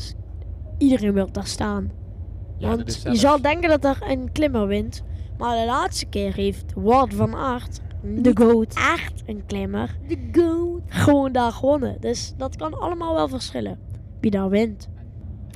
iedereen 0.78 1.12
wil 1.12 1.32
daar 1.32 1.46
staan. 1.46 1.90
Ja, 2.56 2.68
Want 2.68 3.02
je 3.02 3.16
zal 3.16 3.40
denken 3.42 3.68
dat 3.68 3.84
er 3.84 3.98
een 4.10 4.32
klimmer 4.32 4.66
wint. 4.66 5.02
Maar 5.38 5.56
de 5.60 5.66
laatste 5.66 6.06
keer 6.06 6.34
heeft 6.34 6.72
Wout 6.76 7.14
van 7.14 7.34
Aert, 7.34 7.80
De 8.02 8.30
goat. 8.34 8.74
echt 8.74 9.22
een 9.26 9.42
klimmer, 9.46 9.96
De 10.08 10.28
goat. 10.32 10.80
gewoon 10.86 11.32
daar 11.32 11.52
gewonnen. 11.52 11.96
Dus 12.00 12.34
dat 12.36 12.56
kan 12.56 12.80
allemaal 12.80 13.14
wel 13.14 13.28
verschillen. 13.28 13.78
Wie 14.20 14.30
daar 14.30 14.48
wint. 14.48 14.88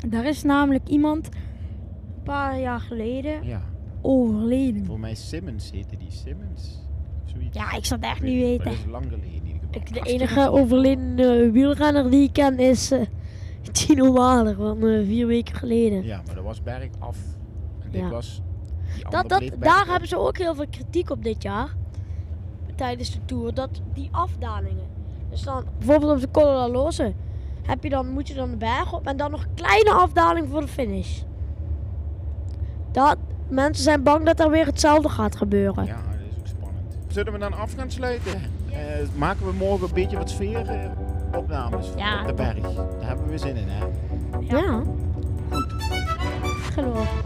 Daar 0.08 0.24
is 0.26 0.42
namelijk 0.42 0.88
iemand 0.88 1.26
een 1.26 2.22
paar 2.24 2.60
jaar 2.60 2.80
geleden 2.80 3.44
Ja, 3.46 3.62
overleden. 4.02 4.84
voor 4.84 5.00
mij 5.00 5.14
Simmons 5.14 5.70
heette 5.70 5.96
die 5.96 6.10
Simmons. 6.10 6.82
Of 7.24 7.30
zoiets. 7.30 7.56
Ja, 7.58 7.72
ik 7.72 7.84
zou 7.84 8.00
het 8.00 8.08
echt 8.10 8.22
niet 8.22 8.40
weten. 8.42 8.64
Dat 8.64 8.72
is 8.74 8.84
lang 8.90 9.04
geleden 9.04 9.32
in 9.34 9.46
ieder 9.46 9.60
geval. 9.60 9.80
Ik, 9.80 9.92
de 10.04 10.10
enige 10.10 10.50
overleden 10.50 11.18
eh, 11.18 11.52
wielrenner 11.52 12.10
die 12.10 12.22
ik 12.22 12.32
ken 12.32 12.58
is 12.58 12.90
eh, 12.90 13.00
Tino 13.72 14.12
Mahler 14.12 14.54
van 14.54 14.76
eh, 14.86 15.04
vier 15.06 15.26
weken 15.26 15.54
geleden. 15.54 16.04
Ja, 16.04 16.22
maar 16.26 16.34
dat 16.34 16.44
was 16.44 16.62
bergaf. 16.62 17.18
En 17.82 17.90
dit 17.90 18.00
Ja. 18.00 18.08
was... 18.08 18.42
Die 18.94 19.04
Dat, 19.10 19.28
dat, 19.28 19.38
bleef 19.38 19.50
daar 19.58 19.86
hebben 19.86 20.08
ze 20.08 20.18
ook 20.18 20.38
heel 20.38 20.54
veel 20.54 20.66
kritiek 20.70 21.10
op 21.10 21.22
dit 21.24 21.42
jaar. 21.42 21.74
Tijdens 22.76 23.12
de 23.12 23.18
Tour. 23.24 23.54
Dat 23.54 23.70
die 23.94 24.08
afdalingen. 24.12 24.86
Dus 25.30 25.42
dan 25.42 25.64
bijvoorbeeld 25.78 26.12
op 26.12 26.20
de 26.20 26.30
Col 26.30 26.44
de 26.44 26.50
la 26.52 26.68
Loze. 26.68 27.12
Heb 27.62 27.82
je 27.82 27.88
dan, 27.88 28.08
moet 28.10 28.28
je 28.28 28.34
dan 28.34 28.50
de 28.50 28.56
berg 28.56 28.92
op 28.92 29.06
en 29.06 29.16
dan 29.16 29.30
nog 29.30 29.42
een 29.42 29.54
kleine 29.54 29.90
afdaling 29.92 30.48
voor 30.50 30.60
de 30.60 30.68
finish. 30.68 31.22
Dat, 32.92 33.16
mensen 33.48 33.84
zijn 33.84 34.02
bang 34.02 34.24
dat 34.24 34.40
er 34.40 34.50
weer 34.50 34.66
hetzelfde 34.66 35.08
gaat 35.08 35.36
gebeuren. 35.36 35.84
Ja, 35.84 35.94
dat 36.10 36.20
is 36.30 36.38
ook 36.38 36.46
spannend. 36.46 36.96
Zullen 37.08 37.32
we 37.32 37.38
dan 37.38 37.52
af 37.54 37.74
gaan 37.74 37.90
sluiten? 37.90 38.32
Eh, 38.70 38.78
maken 39.16 39.46
we 39.46 39.52
morgen 39.52 39.88
een 39.88 39.94
beetje 39.94 40.16
wat 40.16 40.30
sfeer 40.30 40.66
eh, 40.68 40.90
opnames 41.38 41.88
Ja. 41.96 42.20
op 42.20 42.26
de 42.26 42.34
berg? 42.34 42.60
Daar 42.74 42.86
hebben 43.08 43.28
we 43.28 43.38
zin 43.38 43.56
in, 43.56 43.68
hè? 43.68 43.84
Ja. 44.40 44.82
Goed. 45.50 45.72
Geloof. 46.72 47.22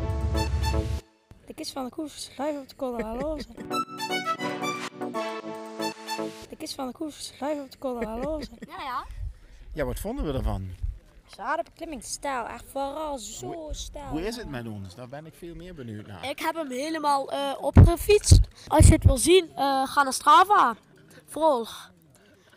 De 1.47 1.55
kist 1.55 1.73
van 1.73 1.85
de 1.85 1.91
koers 1.91 2.31
live 2.39 2.59
op 2.63 2.69
de 2.69 2.77
Colorado. 2.77 3.37
Kist 6.59 6.75
van 6.75 6.87
de 6.87 6.93
koers 6.93 7.31
live 7.41 7.61
op 7.65 7.71
de 7.71 7.79
Colorado. 7.79 8.39
Ja, 8.69 8.83
ja. 8.83 9.05
Ja, 9.73 9.85
wat 9.85 9.99
vonden 9.99 10.25
we 10.25 10.33
ervan? 10.33 10.69
Ze 11.35 11.43
hadden 11.43 11.65
beklimmingsstijl, 11.65 12.47
echt 12.47 12.65
vooral 12.69 13.19
zo 13.19 13.69
stijl. 13.71 14.07
Hoe 14.09 14.27
is 14.27 14.37
het 14.37 14.49
met 14.49 14.67
ons? 14.67 14.95
Daar 14.95 15.09
ben 15.09 15.27
ik 15.27 15.35
veel 15.35 15.55
meer 15.55 15.75
benieuwd 15.75 16.07
naar. 16.07 16.29
Ik 16.31 16.39
heb 16.39 16.55
hem 16.55 16.71
helemaal 16.71 17.33
eh, 17.33 17.55
opgefietst. 17.61 18.41
Als 18.69 18.87
je 18.87 18.93
het 18.93 19.05
wil 19.05 19.17
zien, 19.17 19.51
eh, 19.55 19.87
ga 19.89 20.03
naar 20.03 20.13
Strava. 20.13 20.77
Volg. 21.27 21.93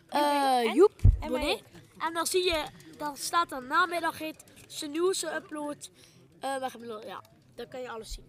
Eh 0.08 0.74
Joep. 0.74 0.92
en 1.20 1.28
Bonnet. 1.28 1.62
En 1.98 2.12
dan 2.14 2.26
zie 2.26 2.44
je, 2.44 2.64
dan 2.98 3.16
staat 3.16 3.52
er 3.52 3.62
namiddagrit, 3.62 4.44
zijn 4.66 4.90
nieuwste 4.90 5.34
upload. 5.34 5.90
eh 6.40 6.56
ja, 7.06 7.22
dan 7.54 7.68
kan 7.68 7.80
je 7.80 7.90
alles 7.90 8.12
zien. 8.12 8.24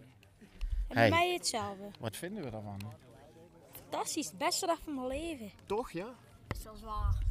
En 0.88 0.96
Hey. 0.96 1.08
bij 1.10 1.18
mij 1.18 1.32
hetzelfde. 1.32 1.90
Wat 2.00 2.16
vinden 2.16 2.44
we 2.44 2.50
daarvan? 2.50 2.80
Fantastisch, 3.94 4.30
de 4.30 4.36
beste 4.36 4.66
dag 4.66 4.78
van 4.84 4.94
mijn 4.94 5.06
leven. 5.06 5.50
Toch, 5.66 5.90
ja? 5.90 6.06
Dat 6.46 6.56
is 6.56 6.64
wel 6.64 6.76
zwaar. 6.76 7.22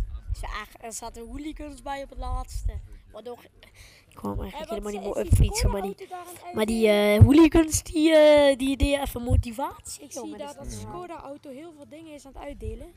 Er 0.81 0.93
zaten 0.93 1.27
hooligans 1.27 1.81
bij 1.81 2.03
op 2.03 2.09
het 2.09 2.17
laatste. 2.19 2.79
Waardoor 3.11 3.37
ik 4.09 4.15
kwam 4.15 4.41
eigenlijk 4.41 4.69
helemaal 4.69 4.91
niet 4.91 5.01
meer 5.01 5.17
upfietsen. 5.17 5.71
Maar 5.71 5.81
die, 5.81 5.95
maar 6.53 6.65
die 6.65 6.87
eh, 6.87 7.19
hooligans 7.21 7.83
die, 7.83 8.15
eh, 8.15 8.57
die 8.57 8.77
deden 8.77 9.01
even 9.01 9.21
motivatie. 9.21 10.03
Ik 10.03 10.11
zie 10.11 10.37
daar 10.37 10.55
dat 10.55 10.63
de 10.63 10.71
Skoda-auto 10.71 11.49
heel 11.49 11.73
veel 11.75 11.87
dingen 11.89 12.13
is 12.13 12.25
aan 12.25 12.33
het 12.33 12.41
uitdelen. 12.41 12.93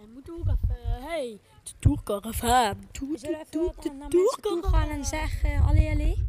En 0.00 0.12
moeten 0.12 0.34
ook 0.34 0.46
even, 0.46 0.76
eh, 0.84 1.04
hey, 1.04 1.40
de 1.62 1.72
tourcaravan. 1.78 2.88
Tour, 2.90 3.12
We 3.12 3.18
zullen 3.18 3.46
tour, 3.50 3.74
even 3.78 3.98
wat 3.98 4.10
toe 4.42 4.62
gaan 4.62 4.88
en 4.88 5.04
zeggen, 5.04 5.62
allee, 5.62 5.90
allee. 5.90 6.26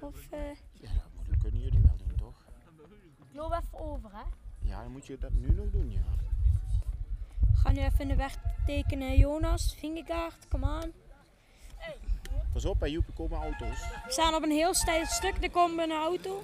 Of, 0.00 0.26
eh, 0.30 0.40
Ja, 0.72 0.90
maar 1.14 1.24
dat 1.28 1.38
kunnen 1.42 1.60
jullie 1.60 1.80
wel 1.80 1.96
doen, 1.96 2.16
toch? 2.16 2.44
Ik 3.30 3.36
loop 3.36 3.52
even 3.52 3.78
over, 3.78 4.10
hè. 4.12 4.22
Ja, 4.70 4.82
dan 4.82 4.92
moet 4.92 5.06
je 5.06 5.18
dat 5.18 5.32
nu 5.32 5.50
nog 5.54 5.70
doen, 5.70 5.90
ja. 5.92 6.00
ga 7.52 7.70
nu 7.72 7.78
even 7.78 8.00
in 8.00 8.08
de 8.08 8.14
weg 8.14 8.36
tekenen. 8.66 9.16
Jonas, 9.16 9.74
Vingegaard, 9.78 10.48
kom 10.48 10.64
aan. 10.64 10.90
Pas 12.52 12.64
op, 12.64 12.78
bij 12.78 12.90
Joep 12.90 13.06
er 13.06 13.12
komen 13.12 13.38
auto's. 13.42 13.80
We 13.80 14.12
staan 14.12 14.34
op 14.34 14.42
een 14.42 14.50
heel 14.50 14.74
steil 14.74 15.06
stuk, 15.06 15.34
er 15.42 15.50
komt 15.50 15.78
een 15.78 15.92
auto. 15.92 16.42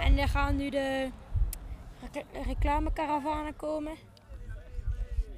En 0.00 0.18
er 0.18 0.28
gaan 0.28 0.56
nu 0.56 0.70
de 0.70 1.10
rec- 2.12 2.44
reclamekaravanen 2.46 3.56
komen. 3.56 3.94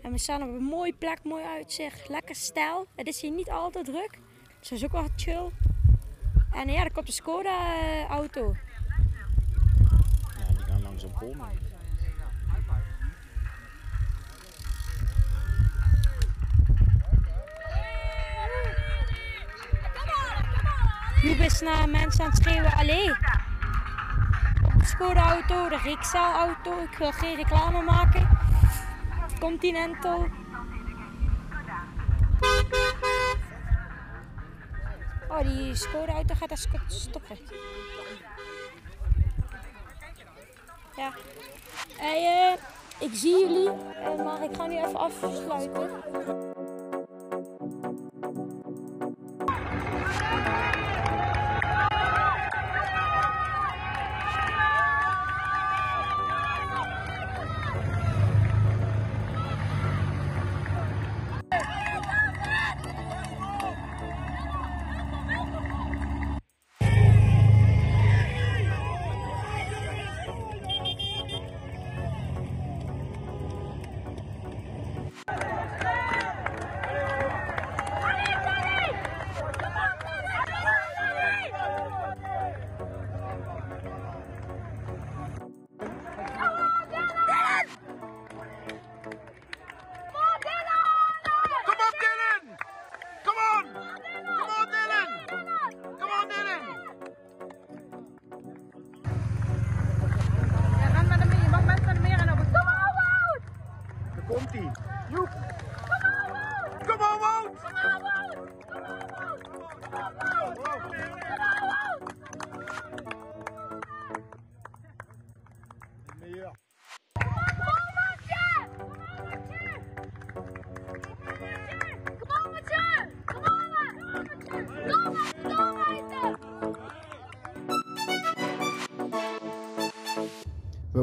En 0.02 0.12
we 0.12 0.18
staan 0.18 0.42
op 0.42 0.48
een 0.48 0.62
mooie 0.62 0.94
plek, 0.94 1.18
mooi 1.24 1.44
uitzicht, 1.44 2.08
lekker 2.08 2.34
stijl. 2.34 2.86
Het 2.96 3.06
is 3.06 3.20
hier 3.20 3.30
niet 3.30 3.50
altijd 3.50 3.84
druk, 3.84 4.18
dus 4.60 4.68
dat 4.68 4.78
is 4.78 4.84
ook 4.84 4.92
wel 4.92 5.08
chill. 5.16 5.50
En 6.52 6.68
ja, 6.68 6.84
er 6.84 6.92
komt 6.92 7.06
de 7.06 7.12
Skoda-auto. 7.12 8.56
Ja, 10.38 10.46
die 10.56 10.64
gaan 10.64 10.82
langzaam 10.82 11.12
komen. 11.12 11.48
Joep 21.22 21.38
is 21.38 21.60
naar 21.60 21.88
mensen 21.88 22.24
aan 22.24 22.30
het 22.30 22.42
schreeuwen, 22.42 22.72
allee. 22.72 23.10
Op 24.64 24.78
de 24.78 24.84
Skoda-auto, 24.84 25.68
de 25.68 25.78
Rixel-auto. 25.82 26.82
Ik 26.82 26.98
wil 26.98 27.12
geen 27.12 27.36
reclame 27.36 27.82
maken. 27.82 28.28
Continental. 29.40 30.26
Oh, 35.30 35.40
die 35.42 35.74
Skoda-auto 35.74 36.34
gaat 36.34 36.48
daar 36.48 36.58
sk- 36.58 36.84
stoppen. 36.90 37.38
Ja. 40.96 41.12
Hey, 41.96 42.52
eh, 42.52 42.58
ik 43.06 43.10
zie 43.14 43.38
jullie, 43.38 43.68
eh, 43.70 44.24
maar 44.24 44.42
ik 44.42 44.56
ga 44.56 44.66
nu 44.66 44.76
even 44.76 44.96
afsluiten. 44.96 45.90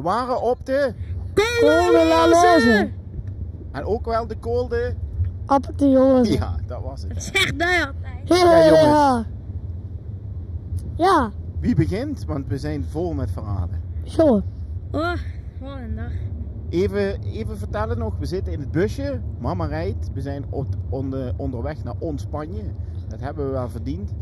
Waren 0.05 0.41
op 0.41 0.65
de... 0.65 0.93
Col 1.33 1.67
de 1.91 2.05
la 2.09 2.27
Loze. 2.29 2.89
En 3.71 3.85
ook 3.85 4.05
wel 4.05 4.27
de 4.27 4.37
kolde... 4.37 4.93
Apotheose. 5.45 6.31
Ja, 6.31 6.55
dat 6.67 6.81
was 6.81 7.01
het. 7.01 7.23
Zeg 7.23 7.55
daar. 7.55 7.93
Ja, 8.23 8.35
Ja, 8.35 8.65
jongens. 8.65 8.85
ja. 8.85 9.25
Ja, 10.95 11.31
Wie 11.59 11.75
begint? 11.75 12.25
Want 12.25 12.47
we 12.47 12.57
zijn 12.57 12.83
vol 12.83 13.13
met 13.13 13.31
verhalen. 13.31 13.81
zo. 14.03 14.27
Oh, 14.91 15.13
wat 15.59 15.77
een 15.77 15.95
dag. 15.95 16.11
Even, 16.69 17.21
even 17.23 17.57
vertellen 17.57 17.97
nog, 17.97 18.17
we 18.19 18.25
zitten 18.25 18.53
in 18.53 18.59
het 18.59 18.71
busje. 18.71 19.19
Mama 19.39 19.65
rijdt. 19.65 20.09
We 20.13 20.21
zijn 20.21 20.45
op, 20.49 20.67
onder- 20.89 21.33
onderweg 21.37 21.83
naar 21.83 21.93
ons 21.99 22.21
Spanje. 22.21 22.61
Dat 23.07 23.19
hebben 23.19 23.45
we 23.45 23.51
wel 23.51 23.69
verdiend. 23.69 24.13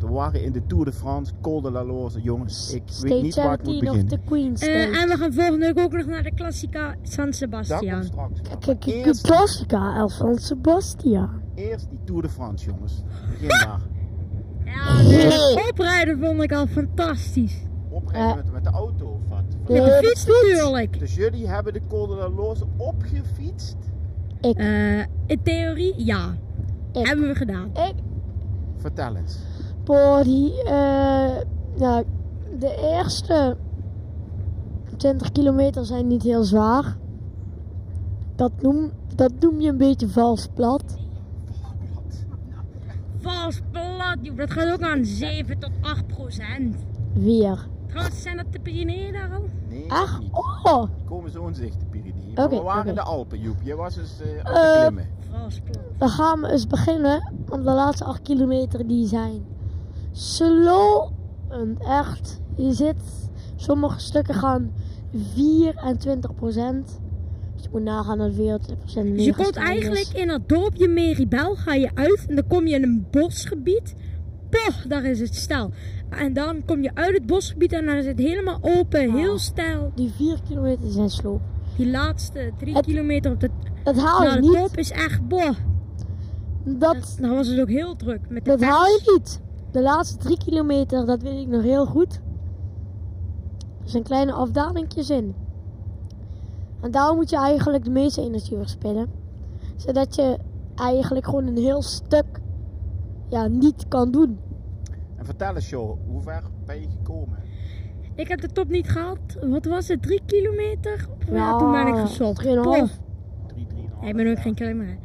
Want 0.00 0.12
we 0.12 0.18
waren 0.18 0.42
in 0.44 0.52
de 0.52 0.66
Tour 0.66 0.84
de 0.84 0.92
France, 0.92 1.32
Col 1.40 1.60
de 1.60 1.70
la 1.70 1.84
Loze. 1.84 2.20
Jongens, 2.20 2.74
ik 2.74 2.82
weet 3.00 3.22
niet 3.22 3.34
waar 3.34 3.52
ik 3.52 3.62
moet 3.62 3.72
17 3.74 3.88
of 3.88 3.94
beginnen. 3.94 4.06
the 4.18 4.18
Queen 4.26 4.56
State. 4.56 4.72
Eh, 4.72 5.02
en 5.02 5.08
we 5.08 5.16
gaan 5.16 5.32
volgende 5.32 5.72
week 5.72 5.78
ook 5.84 5.92
nog 5.92 6.06
naar 6.06 6.22
de 6.22 6.34
Klassica 6.34 6.94
San 7.02 7.24
Dat 7.24 7.34
Sebastian. 7.34 7.90
komt 7.90 8.04
straks. 8.06 8.40
wel. 8.48 8.58
Kijk, 8.58 8.84
Eerst, 8.86 9.22
Classica, 9.22 9.96
El 9.96 10.08
San 10.08 10.38
Sebastian. 10.38 11.30
eerst 11.54 11.88
die 11.90 11.98
Tour 12.04 12.22
de 12.22 12.28
France, 12.28 12.66
jongens. 12.70 13.02
Begin 13.30 13.48
daar. 13.66 13.80
Ja, 14.64 14.96
de 15.02 15.66
oprijden 15.70 16.18
vond 16.18 16.42
ik 16.42 16.52
al 16.52 16.66
fantastisch. 16.66 17.60
Oprijden 17.90 18.36
met, 18.36 18.52
met 18.52 18.64
de 18.64 18.70
auto 18.70 19.06
of 19.06 19.28
wat? 19.28 19.42
Met 19.58 19.66
de 19.66 19.90
Eh, 19.92 19.98
fiets 19.98 20.26
natuurlijk. 20.26 20.98
Dus 20.98 21.14
jullie 21.14 21.48
hebben 21.48 21.72
de 21.72 21.80
Col 21.88 22.06
de 22.06 22.14
la 22.14 22.28
Loze 22.30 22.64
opgefietst? 22.76 23.76
Eh, 24.40 24.98
in 25.26 25.40
theorie, 25.42 25.94
ja. 26.04 26.36
Ik. 26.92 27.06
Hebben 27.06 27.28
we 27.28 27.34
gedaan. 27.34 27.70
Ik, 27.74 27.94
Vertel 28.76 29.16
eens. 29.16 29.38
Voor 29.90 30.22
die, 30.24 30.62
eh, 30.62 31.40
ja, 31.76 32.02
de 32.58 32.76
eerste 32.80 33.56
20 34.96 35.32
kilometer 35.32 35.84
zijn 35.84 36.06
niet 36.06 36.22
heel 36.22 36.42
zwaar. 36.42 36.96
Dat 38.36 38.52
noem, 38.62 38.90
dat 39.14 39.32
noem 39.40 39.60
je 39.60 39.68
een 39.68 39.76
beetje 39.76 40.08
vals 40.08 40.48
plat. 40.54 40.84
Vals 43.20 43.60
plat, 43.70 44.16
joh. 44.22 44.36
Dat 44.36 44.50
gaat 44.50 44.72
ook 44.72 44.82
aan 44.82 45.04
7 45.04 45.58
tot 45.58 45.70
8 45.80 46.06
procent. 46.06 46.76
Weer. 47.12 47.66
Trouwens, 47.86 48.22
zijn 48.22 48.36
dat 48.36 48.46
de 48.52 48.60
Pyreneeën 48.60 49.12
daar 49.12 49.32
al? 49.32 49.44
Nee, 49.68 49.92
Ach, 49.92 50.20
niet. 50.20 50.32
oh. 50.32 50.82
Die 50.96 51.04
komen 51.04 51.30
zo 51.30 51.46
in 51.46 51.54
zicht, 51.54 51.80
de 51.80 51.86
Pyreneeën. 51.86 52.38
Oké, 52.38 52.56
we 52.56 52.62
waren 52.62 52.86
in 52.86 52.94
de 52.94 53.02
Alpen, 53.02 53.40
Joep. 53.40 53.56
Je 53.62 53.74
was 53.76 53.94
dus 53.94 54.20
eh 54.20 54.44
aan 54.44 54.54
het 54.54 54.78
klimmen. 54.78 55.08
Vals 55.30 55.60
plat. 55.60 55.82
We 55.98 56.08
gaan 56.08 56.44
eens 56.44 56.66
beginnen, 56.66 57.32
want 57.46 57.64
de 57.64 57.70
laatste 57.70 58.04
8 58.04 58.22
kilometer 58.22 58.86
die 58.86 59.06
zijn 59.06 59.44
slow. 60.12 61.10
En 61.48 61.76
echt, 61.78 62.40
je 62.56 62.72
zit, 62.72 63.30
sommige 63.56 64.00
stukken 64.00 64.34
gaan 64.34 64.72
24 65.34 66.34
procent. 66.34 67.00
Dus 67.54 67.62
je 67.62 67.68
moet 67.72 67.82
nagaan 67.82 68.18
dat 68.18 68.34
24 68.34 68.78
procent 68.78 69.16
Dus 69.16 69.24
je 69.24 69.34
komt 69.34 69.56
eigenlijk 69.56 70.08
in 70.12 70.28
dat 70.28 70.48
dorpje 70.48 70.88
Meribel, 70.88 71.54
ga 71.54 71.74
je 71.74 71.90
uit 71.94 72.24
en 72.28 72.34
dan 72.34 72.46
kom 72.46 72.66
je 72.66 72.74
in 72.74 72.82
een 72.82 73.06
bosgebied. 73.10 73.94
Poh, 74.50 74.84
daar 74.88 75.04
is 75.04 75.20
het 75.20 75.34
stijl. 75.34 75.70
En 76.08 76.32
dan 76.32 76.64
kom 76.64 76.82
je 76.82 76.90
uit 76.94 77.14
het 77.14 77.26
bosgebied 77.26 77.72
en 77.72 77.86
dan 77.86 77.96
is 77.96 78.06
het 78.06 78.18
helemaal 78.18 78.58
open, 78.60 79.14
heel 79.16 79.38
stijl. 79.38 79.92
Die 79.94 80.10
4 80.16 80.38
kilometer 80.48 80.90
zijn 80.90 81.10
slow. 81.10 81.38
Die 81.76 81.90
laatste 81.90 82.50
drie 82.58 82.74
Het- 82.74 82.84
kilometer 82.86 83.32
op 83.32 83.40
de, 83.40 83.50
Dat 83.84 83.96
haal 83.96 84.22
je 84.24 84.30
de 84.34 84.40
niet. 84.40 84.52
top 84.52 84.76
is 84.76 84.90
echt 84.90 85.28
boh. 85.28 85.50
Dat, 86.64 87.16
Dan 87.20 87.30
was 87.30 87.48
het 87.48 87.60
ook 87.60 87.68
heel 87.68 87.96
druk 87.96 88.20
met 88.28 88.44
de 88.44 88.50
dat 88.50 88.58
pers. 88.58 88.70
haal 88.70 88.86
je 88.86 89.10
niet. 89.14 89.40
De 89.70 89.82
laatste 89.82 90.16
3 90.16 90.38
kilometer, 90.38 91.06
dat 91.06 91.22
weet 91.22 91.40
ik 91.40 91.48
nog 91.48 91.62
heel 91.62 91.86
goed. 91.86 92.20
Er 93.82 93.88
zijn 93.90 94.02
kleine 94.02 94.32
afdalingjes 94.32 95.10
in. 95.10 95.34
En 96.80 96.90
daar 96.90 97.14
moet 97.14 97.30
je 97.30 97.36
eigenlijk 97.36 97.84
de 97.84 97.90
meeste 97.90 98.22
energie 98.22 98.56
verspillen. 98.56 99.08
Zodat 99.76 100.14
je 100.14 100.38
eigenlijk 100.74 101.24
gewoon 101.24 101.46
een 101.46 101.56
heel 101.56 101.82
stuk 101.82 102.40
ja, 103.28 103.46
niet 103.46 103.88
kan 103.88 104.10
doen. 104.10 104.38
En 105.16 105.24
vertel 105.24 105.54
eens, 105.54 105.70
joh, 105.70 105.98
hoe 106.06 106.22
ver 106.22 106.42
ben 106.66 106.80
je 106.80 106.88
gekomen? 106.88 107.38
Ik 108.14 108.28
heb 108.28 108.40
de 108.40 108.48
top 108.48 108.68
niet 108.68 108.88
gehaald. 108.88 109.20
Wat 109.42 109.64
was 109.64 109.88
het? 109.88 110.02
Drie 110.02 110.20
kilometer? 110.26 111.08
Ja, 111.26 111.34
Ja, 111.34 111.58
toen 111.58 111.72
ben 111.72 111.86
ik 111.86 111.94
gestopt. 111.94 112.44
3,5. 112.44 112.50
Poh. 112.62 112.84
3, 113.46 113.66
3,5 113.66 114.00
Ja, 114.00 114.06
ik 114.08 114.16
ben 114.16 114.30
ook 114.30 114.40
geen 114.40 114.54
klimmer. 114.54 114.98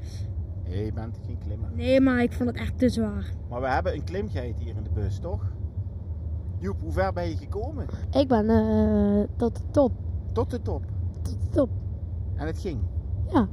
Nee, 0.75 0.86
je 0.86 0.94
bent 0.94 1.20
geen 1.25 1.38
klimmer. 1.38 1.70
Nee, 1.74 2.01
maar 2.01 2.22
ik 2.22 2.34
vond 2.34 2.50
het 2.50 2.58
echt 2.58 2.77
te 2.77 2.90
zwaar. 2.90 3.33
Maar 3.50 3.61
we 3.61 3.68
hebben 3.68 3.94
een 3.94 4.03
klimgeit 4.03 4.59
hier 4.59 4.75
in 4.75 4.83
de 4.83 4.90
bus, 4.90 5.20
toch? 5.20 5.44
Joep, 6.59 6.81
hoe 6.81 6.92
ver 6.92 7.14
ben 7.14 7.29
je 7.29 7.38
gekomen? 7.38 7.85
Ik 8.11 8.27
ben 8.27 8.50
eh, 8.50 9.27
tot 9.35 9.55
de 9.55 9.61
top. 9.72 9.92
Tot 10.31 10.50
de 10.50 10.61
top. 10.61 10.83
Tot 11.22 11.42
de 11.42 11.50
top. 11.50 11.70
En 12.35 12.48
het 12.48 12.59
ging. 12.59 12.79
Ja. 13.31 13.48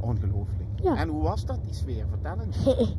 Ongelooflijk. 0.00 0.68
Ja. 0.82 0.96
En 0.96 1.08
hoe 1.08 1.22
was 1.22 1.44
dat, 1.44 1.62
die 1.62 1.74
sfeer? 1.74 2.06
Vertel 2.08 2.40
eens. 2.40 2.66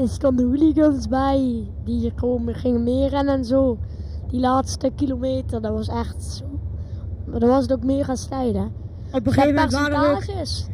Er 0.00 0.08
stonden 0.08 0.46
hooligans 0.46 1.08
bij. 1.08 1.70
Die 1.84 2.12
komen, 2.14 2.54
gingen 2.54 2.82
meerennen 2.82 3.34
en 3.34 3.44
zo. 3.44 3.78
Die 4.28 4.40
laatste 4.40 4.90
kilometer, 4.94 5.62
dat 5.62 5.72
was 5.72 5.88
echt 5.88 6.22
zo. 6.22 6.44
Maar 7.26 7.40
dat 7.40 7.48
was 7.48 7.62
het 7.62 7.72
ook 7.72 7.84
mega 7.84 8.14
stijl, 8.14 8.54
hè. 8.54 8.64
Op 9.12 9.26
een 9.26 9.32
gegeven 9.32 9.54
moment 9.54 9.72
waren 9.72 9.96
er 9.96 10.10
ook... 10.10 10.16
percentages. 10.16 10.68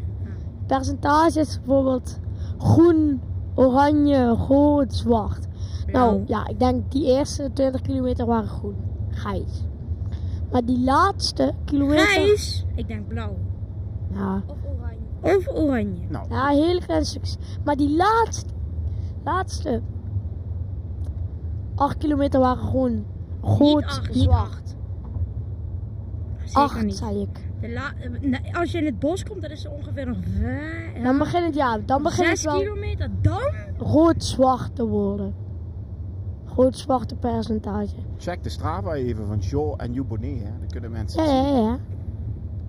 Percentages 0.66 1.57
bijvoorbeeld 1.59 2.20
groen, 2.62 3.20
oranje, 3.55 4.29
rood, 4.29 4.94
zwart. 4.94 5.46
Nou 5.87 6.22
ja, 6.27 6.46
ik 6.46 6.59
denk 6.59 6.90
die 6.92 7.07
eerste 7.07 7.51
20 7.53 7.81
kilometer 7.81 8.27
waren 8.27 8.48
groen, 8.48 8.77
grijs. 9.11 9.64
Maar 10.53 10.64
die 10.64 10.81
laatste 10.85 11.53
kilometer. 11.64 12.07
Grijs. 12.07 12.64
Ik 12.75 12.88
denk 12.88 13.09
blauw. 13.09 13.37
Ja, 14.12 14.42
Of 14.46 14.57
oranje. 14.79 15.37
Of 15.38 15.48
oranje. 15.62 16.07
Nou, 16.09 16.27
ja 16.29 16.48
hele 16.48 16.81
kleine 16.81 17.05
stukjes. 17.07 17.37
Maar 17.64 17.77
die 17.77 17.96
laatste, 17.96 18.53
laatste 19.25 19.81
8 21.75 21.96
kilometer 21.98 22.40
waren 22.40 22.62
groen, 22.64 23.05
rood, 23.40 23.59
niet 23.61 23.85
acht, 23.85 24.14
niet 24.14 24.22
zwart. 24.22 24.38
acht. 24.40 24.77
Zeker 26.44 26.61
8 26.62 26.83
niet. 26.83 26.96
zei 26.96 27.20
ik. 27.20 27.51
De 27.62 27.72
la- 27.72 27.92
nee, 28.20 28.57
als 28.57 28.72
je 28.72 28.79
in 28.79 28.85
het 28.85 28.98
bos 28.98 29.25
komt, 29.25 29.42
dan 29.42 29.51
is 29.51 29.64
er 29.64 29.70
ongeveer 29.70 30.07
nog 30.07 30.16
vijf, 30.40 31.03
Dan 31.03 31.18
begint 31.18 31.44
het, 31.46 31.55
ja, 31.55 31.79
dan 31.79 32.03
begint 32.03 32.29
het 32.29 32.38
zes 32.38 32.44
wel 32.53 32.61
kilometer. 32.61 33.09
Dan? 33.22 33.40
rood-zwart 33.79 34.75
te 34.77 34.87
worden. 34.87 35.35
Rood-zwarte 36.44 37.14
percentage. 37.16 37.94
check 38.18 38.42
de 38.42 38.48
Strava 38.48 38.92
even 38.94 39.27
van 39.27 39.38
Jo 39.38 39.75
en 39.77 39.92
Joep 39.92 40.09
Bonnet, 40.09 40.38
hè. 40.42 40.51
Dan 40.59 40.68
kunnen 40.68 40.90
mensen 40.90 41.22
Ja, 41.22 41.29
het 41.29 41.37
ja, 41.46 41.55
zien. 41.55 41.62
ja. 41.64 41.79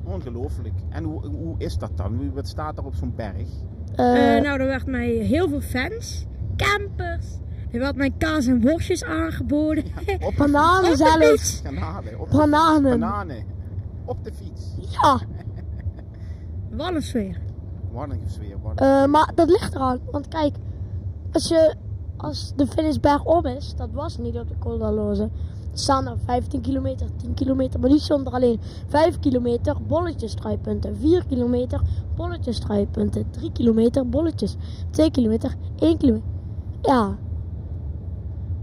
Ongelooflijk. 0.04 0.74
En 0.90 1.04
hoe, 1.04 1.26
hoe 1.28 1.56
is 1.58 1.78
dat 1.78 1.92
dan? 1.96 2.16
Hoe- 2.16 2.32
Wat 2.34 2.48
staat 2.48 2.78
er 2.78 2.86
op 2.86 2.96
zo'n 2.96 3.14
berg? 3.16 3.48
Eh, 3.96 4.36
Eh, 4.38 4.44
nou, 4.44 4.60
er 4.60 4.66
werd 4.68 4.86
mij 4.86 5.08
heel 5.10 5.50
veel 5.50 5.62
fans, 5.62 6.26
campers. 6.56 7.26
Er 7.72 7.80
werd 7.80 7.96
mij 7.96 8.12
kaas 8.18 8.48
en 8.48 8.62
worstjes 8.62 9.04
aangeboden. 9.04 9.84
Op 10.28 10.34
bananen 10.38 10.98
zelfs. 10.98 11.62
Bananen. 11.62 12.14
Bananen. 12.32 13.00
Bananen. 13.00 13.44
Op 14.06 14.24
de 14.24 14.34
fiets. 14.34 14.76
Ja, 14.90 15.20
Wat 16.78 16.96
een 16.96 17.02
sfeer. 17.02 17.42
Wat 17.92 18.10
een 18.10 18.22
sfeer. 18.26 18.58
Wat 18.62 18.72
een 18.80 18.88
eh, 18.88 19.06
maar 19.06 19.32
dat 19.36 19.50
ligt 19.50 19.76
eraan. 19.76 20.00
Want 20.12 20.28
kijk, 20.28 20.56
als, 21.32 21.48
je, 21.48 21.76
als 22.18 22.54
de 22.56 22.68
finishberg 22.68 23.24
op 23.24 23.46
is, 23.46 23.76
dat 23.76 23.90
was 23.92 24.18
niet 24.18 24.38
op 24.38 24.48
de 24.48 24.58
Col 24.60 24.78
d'Aloze. 24.78 25.24
Er 25.72 25.80
staan 25.80 26.08
er 26.08 26.18
15 26.26 26.62
kilometer, 26.62 27.08
10 27.16 27.34
kilometer, 27.34 27.80
maar 27.80 27.90
die 27.90 28.00
stond 28.00 28.28
er 28.28 28.34
alleen 28.34 28.60
5 28.88 29.20
kilometer, 29.20 29.78
bolletjes, 29.88 30.32
strooipunten. 30.32 30.98
4 30.98 31.26
kilometer, 31.26 31.82
bolletjes, 32.16 32.56
strooipunten. 32.56 33.26
3 33.32 33.52
kilometer, 33.52 34.10
bolletjes. 34.10 34.56
2 34.90 35.12
kilometer, 35.12 35.56
1 35.80 35.98
kilometer. 35.98 36.28
Ja. 36.82 37.18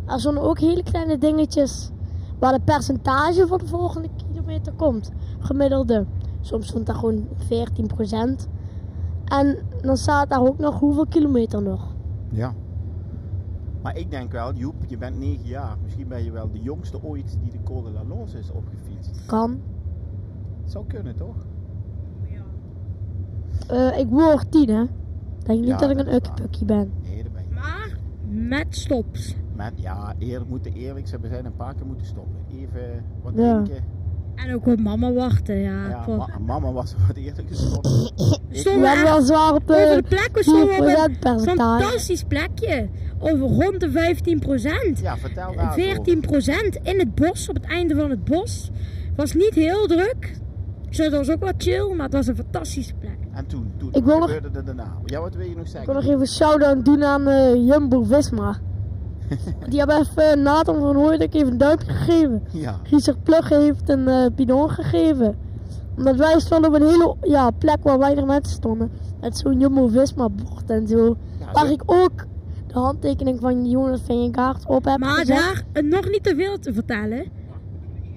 Er 0.06 0.20
stonden 0.20 0.42
ook 0.42 0.58
hele 0.58 0.82
kleine 0.82 1.18
dingetjes 1.18 1.90
waar 2.38 2.52
de 2.52 2.60
percentage 2.64 3.46
voor 3.46 3.58
de 3.58 3.66
volgende 3.66 4.08
kilometer 4.16 4.72
komt. 4.72 5.10
Gemiddelde. 5.40 6.06
Soms 6.40 6.66
stond 6.66 6.86
daar 6.86 6.94
gewoon 6.96 7.28
14%. 7.28 8.48
En 9.24 9.58
dan 9.80 9.96
staat 9.96 10.30
daar 10.30 10.40
ook 10.40 10.58
nog 10.58 10.78
hoeveel 10.78 11.06
kilometer 11.06 11.62
nog. 11.62 11.94
Ja. 12.30 12.54
Maar 13.82 13.96
ik 13.96 14.10
denk 14.10 14.32
wel, 14.32 14.54
Joep, 14.54 14.74
je 14.86 14.96
bent 14.98 15.18
9 15.18 15.46
jaar. 15.46 15.76
Misschien 15.82 16.08
ben 16.08 16.24
je 16.24 16.30
wel 16.30 16.50
de 16.50 16.60
jongste 16.60 17.02
ooit 17.02 17.36
die 17.42 17.50
de 17.50 17.62
Col 17.64 17.82
de 17.82 17.90
la 17.90 18.04
Loze 18.04 18.38
is 18.38 18.50
opgefietst. 18.50 19.26
Kan. 19.26 19.60
Zou 20.64 20.86
kunnen, 20.86 21.16
toch? 21.16 21.36
Eh, 23.68 23.98
ik 23.98 24.08
word 24.08 24.50
10 24.52 24.68
hè. 24.68 24.84
Denk 25.44 25.58
niet 25.60 25.68
Ja, 25.68 25.76
dat 25.76 25.90
ik 25.90 25.96
dat 25.96 26.06
een 26.06 26.12
is 26.12 26.16
ukkepukkie 26.16 26.64
ben. 26.66 26.92
Nee, 27.02 27.22
daar 27.22 27.32
ben 27.32 27.42
je. 27.48 27.54
Maar 27.54 27.98
met 28.28 28.66
stops. 28.76 29.36
Met, 29.56 29.72
ja, 29.74 30.14
eerlijk, 30.18 30.50
moeten 30.50 30.72
eerlijk 30.72 31.08
zijn, 31.08 31.20
we 31.20 31.28
zijn 31.28 31.44
een 31.44 31.56
paar 31.56 31.74
keer 31.74 31.86
moeten 31.86 32.06
stoppen. 32.06 32.36
Even 32.50 33.04
wat 33.22 33.32
Ja. 33.36 33.62
drinken. 33.62 33.84
En 34.34 34.54
ook 34.54 34.66
op 34.66 34.80
mama 34.80 35.12
wachten, 35.12 35.56
ja. 35.56 35.88
Ja, 35.88 36.04
ma- 36.16 36.38
mama 36.46 36.72
was 36.72 36.94
wat 37.06 37.16
eerder 37.16 37.44
gestopt. 37.48 37.86
Ik- 38.50 38.58
Stonden 38.58 38.80
We 38.82 38.88
hebben 38.88 39.04
wel 39.04 39.22
zwaar 39.22 39.54
op 39.54 39.70
over 39.70 39.96
de 39.96 40.08
plek, 40.08 40.28
we 40.32 40.42
stonden 40.42 40.62
op 40.62 40.68
een 40.70 40.84
4% 40.86 41.20
percentage. 41.20 41.82
fantastisch 41.82 42.22
plekje. 42.24 42.88
Over 43.18 43.46
rond 43.46 43.80
de 43.80 43.90
15%. 43.90 45.00
ja, 45.00 45.16
vertel 45.16 45.54
daar 45.56 45.72
14% 45.72 46.78
in 46.82 46.98
het 46.98 47.14
bos, 47.14 47.48
op 47.48 47.54
het 47.54 47.64
einde 47.64 47.94
van 47.94 48.10
het 48.10 48.24
bos. 48.24 48.70
Was 49.16 49.34
niet 49.34 49.54
heel 49.54 49.86
druk. 49.86 50.38
Dus 50.88 50.98
het 50.98 51.12
was 51.12 51.30
ook 51.30 51.40
wat 51.40 51.54
chill, 51.58 51.92
maar 51.94 52.04
het 52.04 52.14
was 52.14 52.26
een 52.26 52.36
fantastische 52.36 52.94
plek. 52.94 53.16
En 53.32 53.46
toen, 53.46 53.72
toen 53.78 53.88
Ik 53.88 53.94
wat 53.94 54.04
wil 54.04 54.18
nog- 54.18 54.30
gebeurde 54.30 54.58
er 54.58 54.64
daarna? 54.64 54.92
Ja, 55.04 55.20
wat 55.20 55.34
wil 55.34 55.46
je 55.46 55.54
nog 55.54 55.64
Ik 55.64 55.70
zeggen? 55.70 55.86
wil 55.92 55.94
nog 56.02 56.10
even 56.10 56.20
een 56.20 56.26
shout-out 56.26 56.84
doen 56.84 57.04
aan 57.04 57.28
eh, 57.28 57.54
Jumbo-Visma. 57.54 58.58
Die 59.68 59.78
hebben 59.78 59.96
even 59.98 60.42
Nathan 60.42 60.78
van 60.78 60.96
Hooydonk 60.96 61.34
even 61.34 61.50
een 61.52 61.58
duimpje 61.58 61.92
gegeven. 61.92 62.42
Ja, 62.52 62.80
Richard 62.82 63.22
Plugge 63.22 63.54
heeft 63.54 63.88
een 63.88 64.08
eh 64.08 64.26
bidon 64.34 64.70
gegeven. 64.70 65.36
Omdat 65.96 66.16
wij 66.16 66.40
stonden 66.40 66.70
op 66.74 66.80
een 66.80 66.86
hele 66.88 67.16
ja, 67.22 67.50
plek 67.50 67.76
waar 67.82 67.98
weinig 67.98 68.24
mensen 68.24 68.52
stonden. 68.56 68.90
Met 69.20 69.36
zo'n 69.38 69.60
Jumbo-Visma 69.60 70.28
bord 70.28 70.70
en 70.70 70.86
zo. 70.88 71.16
Ja, 71.38 71.52
Waar 71.52 71.70
ik 71.70 71.82
ook 71.86 72.26
de 72.66 72.78
handtekening 72.78 73.40
van 73.40 73.68
Jonas 73.70 74.00
Vingegaard 74.04 74.66
op 74.66 74.84
heb 74.84 74.98
Maar 74.98 75.16
gezet. 75.16 75.36
daar 75.36 75.64
eh, 75.72 75.82
nog 75.82 76.08
niet 76.10 76.22
te 76.24 76.34
veel 76.36 76.58
te 76.58 76.72
vertellen. 76.72 77.18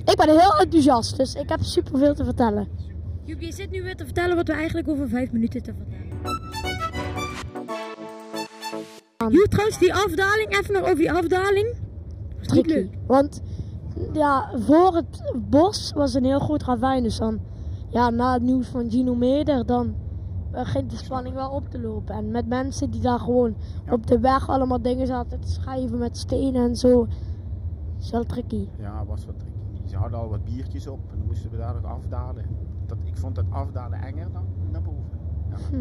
Ik 0.06 0.16
ben 0.16 0.30
heel 0.30 0.58
enthousiast, 0.60 1.18
dus 1.18 1.36
ik 1.36 1.50
heb 1.50 1.62
superveel 1.62 2.14
te 2.14 2.24
vertellen. 2.24 2.68
Joep, 3.24 3.42
je 3.42 3.52
zit 3.54 3.72
nu 3.72 3.84
weer 3.84 3.96
te 3.96 4.04
vertellen 4.06 4.36
wat 4.36 4.48
we 4.48 4.54
eigenlijk 4.54 4.88
over 4.88 5.10
vijf 5.10 5.32
minuten 5.32 5.64
te 5.64 5.74
vertellen. 5.78 6.13
Joep, 9.34 9.48
trouwens, 9.50 9.78
die 9.80 9.94
afdaling, 9.94 10.58
even 10.58 10.74
nog 10.74 10.82
over 10.84 10.96
die 10.96 11.12
afdaling. 11.12 11.76
Was 12.40 12.48
niet 12.48 12.48
Tricky. 12.48 12.74
leuk. 12.74 12.98
Want 13.08 13.42
ja, 14.14 14.50
voor 14.60 14.96
het 14.96 15.34
bos 15.50 15.92
was 15.96 16.14
een 16.14 16.24
heel 16.26 16.40
goed 16.40 16.64
ravijn. 16.64 17.04
Dus 17.04 17.18
dan, 17.18 17.40
ja, 17.90 18.10
na 18.10 18.34
het 18.34 18.42
nieuws 18.42 18.68
van 18.68 18.90
Gino 18.92 19.16
Meder, 19.16 19.66
dan 19.66 19.96
begint 20.52 20.90
de 20.92 20.98
spanning 20.98 21.36
wel 21.36 21.50
op 21.50 21.70
te 21.70 21.80
lopen. 21.80 22.16
En 22.16 22.32
met 22.32 22.48
mensen 22.48 22.90
die 22.92 23.02
daar 23.02 23.20
gewoon 23.20 23.56
Ja. 23.86 23.92
op 23.94 24.08
de 24.08 24.20
weg 24.20 24.50
allemaal 24.50 24.82
dingen 24.82 25.08
zaten 25.08 25.40
te 25.40 25.50
schrijven 25.52 25.98
met 25.98 26.18
stenen 26.18 26.64
en 26.70 26.76
zo. 26.76 27.08
is 28.00 28.12
wel 28.12 28.24
tricky. 28.24 28.68
Ja, 28.80 29.06
was 29.06 29.26
wat 29.26 29.36
tricky. 29.40 29.88
Ze 29.90 29.96
hadden 29.98 30.20
al 30.20 30.30
wat 30.30 30.44
biertjes 30.44 30.88
op 30.88 31.00
en 31.12 31.18
dan 31.18 31.28
moesten 31.28 31.50
we 31.52 31.58
daar 31.58 31.74
nog 31.74 31.86
afdalen. 31.86 32.46
Dat, 32.86 32.98
ik 33.04 33.18
vond 33.18 33.36
dat 33.36 33.46
afdalen 33.50 34.02
enger 34.02 34.28
dan 34.34 34.44
naar 34.72 34.82
boven. 34.82 35.20
Ja. 35.50 35.78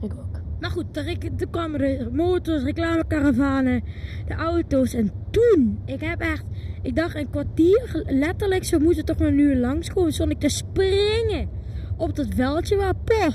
Ik 0.00 0.12
ook. 0.12 0.40
Maar 0.62 0.70
goed, 0.70 0.94
toen, 0.94 1.50
kwamen 1.50 1.78
de 1.80 2.08
motors, 2.12 2.62
reclamekaravanen, 2.62 3.84
de 4.26 4.34
auto's. 4.34 4.94
En 4.94 5.10
toen, 5.30 5.82
ik 5.84 6.00
heb 6.00 6.20
echt, 6.20 6.44
ik 6.82 6.96
dacht 6.96 7.14
een 7.14 7.30
kwartier, 7.30 8.04
letterlijk, 8.06 8.64
ze 8.64 8.78
moeten 8.78 9.04
toch 9.04 9.18
maar 9.18 9.32
nu 9.32 9.56
langskomen. 9.56 10.12
Stond 10.12 10.30
ik 10.30 10.40
te 10.40 10.48
springen 10.48 11.48
op 11.96 12.16
dat 12.16 12.26
veldje 12.34 12.76
waar, 12.76 12.94
poh. 12.94 13.34